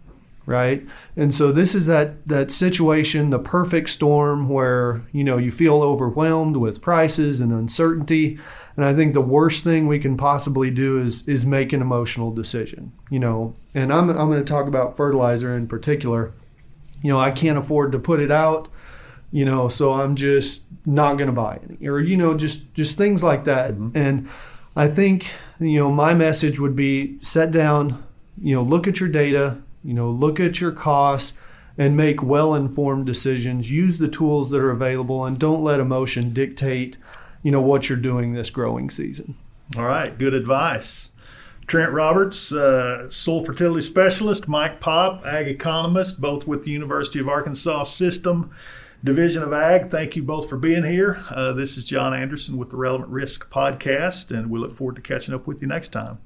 right? 0.46 0.86
And 1.16 1.34
so 1.34 1.52
this 1.52 1.74
is 1.74 1.86
that 1.86 2.28
that 2.28 2.52
situation 2.52 3.30
the 3.30 3.40
perfect 3.40 3.90
storm 3.90 4.50
where 4.50 5.02
you 5.12 5.24
know 5.24 5.38
you 5.38 5.52
feel 5.52 5.82
overwhelmed 5.82 6.58
with 6.58 6.82
prices 6.82 7.40
and 7.40 7.52
uncertainty. 7.52 8.40
And 8.76 8.84
i 8.84 8.94
think 8.94 9.14
the 9.14 9.22
worst 9.22 9.64
thing 9.64 9.88
we 9.88 10.00
can 10.00 10.18
possibly 10.18 10.72
do 10.72 11.00
is 11.00 11.28
is 11.28 11.46
make 11.46 11.74
an 11.74 11.82
emotional 11.82 12.32
decision 12.32 12.92
you 13.10 13.20
know? 13.20 13.56
And 13.76 13.94
i'm, 13.94 14.10
I'm 14.10 14.30
going 14.30 14.44
to 14.44 14.54
talk 14.54 14.68
about 14.68 14.98
fertilizer 14.98 15.56
in 15.56 15.68
particular. 15.68 16.34
You 17.02 17.12
know 17.12 17.20
i 17.20 17.32
can't 17.32 17.58
afford 17.58 17.92
to 17.92 18.00
put 18.00 18.20
it 18.20 18.32
out 18.32 18.70
you 19.32 19.46
know 19.46 19.68
so 19.68 19.94
i'm 19.94 20.16
just 20.16 20.64
not 20.86 21.16
going 21.16 21.28
to 21.28 21.34
buy 21.34 21.60
any. 21.64 21.88
Or 21.88 22.00
you 22.00 22.18
know 22.18 22.36
just 22.36 22.74
just 22.74 22.98
things 22.98 23.24
like 23.24 23.46
that. 23.46 23.74
Mm-hmm. 23.74 23.98
and 23.98 24.30
i 24.76 24.88
think 24.88 25.32
you 25.60 25.80
know 25.80 25.92
my 25.92 26.14
message 26.14 26.60
would 26.60 26.76
be 26.76 27.18
set 27.22 27.52
down 27.52 28.04
you 28.42 28.56
know 28.56 28.64
look 28.64 28.88
at 28.88 29.00
your 29.00 29.10
data 29.10 29.62
you 29.84 29.94
know, 29.94 30.10
look 30.10 30.40
at 30.40 30.62
your 30.62 30.72
costs 30.72 31.34
and 31.78 31.98
make 31.98 32.22
well 32.22 32.54
informed 32.54 33.06
decisions. 33.06 33.72
Use 33.72 33.98
the 33.98 34.08
tools 34.08 34.50
that 34.52 34.62
are 34.62 34.72
available 34.72 35.26
and 35.26 35.40
don't 35.40 35.64
let 35.64 35.80
emotion 35.80 36.34
dictate, 36.34 36.98
you 37.42 37.52
know, 37.52 37.62
what 37.62 37.90
you're 37.90 37.98
doing 37.98 38.34
this 38.34 38.50
growing 38.50 38.90
season. 38.90 39.36
All 39.76 39.86
right, 39.86 40.18
good 40.18 40.34
advice. 40.34 41.12
Trent 41.66 41.92
Roberts, 41.92 42.52
uh, 42.52 43.10
soil 43.10 43.46
fertility 43.46 43.82
specialist, 43.82 44.48
Mike 44.48 44.80
Popp, 44.80 45.26
ag 45.26 45.48
economist, 45.48 46.20
both 46.20 46.46
with 46.46 46.66
the 46.66 46.72
University 46.72 47.20
of 47.20 47.30
Arkansas 47.30 47.86
System 47.86 48.52
Division 49.04 49.44
of 49.44 49.54
Ag. 49.54 49.90
Thank 49.90 50.16
you 50.16 50.24
both 50.24 50.50
for 50.50 50.58
being 50.58 50.84
here. 50.84 51.24
Uh, 51.30 51.54
this 51.54 51.78
is 51.78 51.86
John 51.86 52.14
Anderson 52.14 52.58
with 52.58 52.70
the 52.70 52.78
Relevant 52.78 53.10
Risk 53.10 53.50
Podcast, 53.50 54.38
and 54.38 54.50
we 54.50 54.60
look 54.60 54.74
forward 54.74 54.96
to 54.98 55.02
catching 55.02 55.34
up 55.34 55.48
with 55.48 55.62
you 55.62 55.68
next 55.68 55.90
time. 55.90 56.20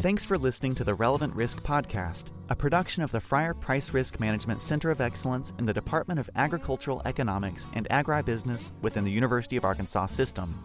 Thanks 0.00 0.24
for 0.24 0.38
listening 0.38 0.74
to 0.76 0.84
the 0.84 0.94
Relevant 0.94 1.34
Risk 1.34 1.62
Podcast, 1.62 2.28
a 2.48 2.56
production 2.56 3.02
of 3.02 3.10
the 3.10 3.18
Fryar 3.18 3.52
Price 3.60 3.92
Risk 3.92 4.18
Management 4.18 4.62
Center 4.62 4.90
of 4.90 5.02
Excellence 5.02 5.52
in 5.58 5.66
the 5.66 5.74
Department 5.74 6.18
of 6.18 6.30
Agricultural 6.36 7.02
Economics 7.04 7.68
and 7.74 7.86
Agribusiness 7.90 8.72
within 8.80 9.04
the 9.04 9.10
University 9.10 9.58
of 9.58 9.64
Arkansas 9.66 10.06
System. 10.06 10.58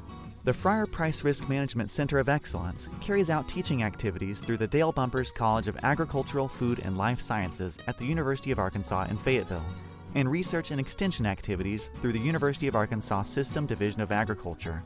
The 0.45 0.54
Fryar 0.54 0.89
Price 0.89 1.26
Risk 1.26 1.50
Management 1.50 1.89
Center 1.89 2.17
of 2.17 2.30
Excellence 2.30 2.88
carries 3.02 3.30
out 3.30 3.50
teaching 3.50 3.84
activities 3.84 4.39
through 4.39 4.56
the 4.56 4.67
Dale 4.67 4.93
Bumpers 4.93 5.34
College 5.34 5.67
of 5.67 5.78
Agricultural, 5.84 6.48
Food, 6.48 6.80
and 6.80 6.98
Life 6.98 7.19
Sciences 7.19 7.78
at 7.88 7.98
the 7.98 8.06
University 8.06 8.52
of 8.52 8.60
Arkansas 8.60 9.08
in 9.10 9.17
Fayetteville, 9.17 9.65
and 10.13 10.32
research 10.32 10.71
and 10.71 10.80
extension 10.80 11.26
activities 11.26 11.91
through 12.00 12.13
the 12.13 12.19
University 12.19 12.69
of 12.69 12.76
Arkansas 12.78 13.24
System 13.24 13.65
Division 13.65 14.00
of 14.00 14.13
Agriculture. 14.13 14.82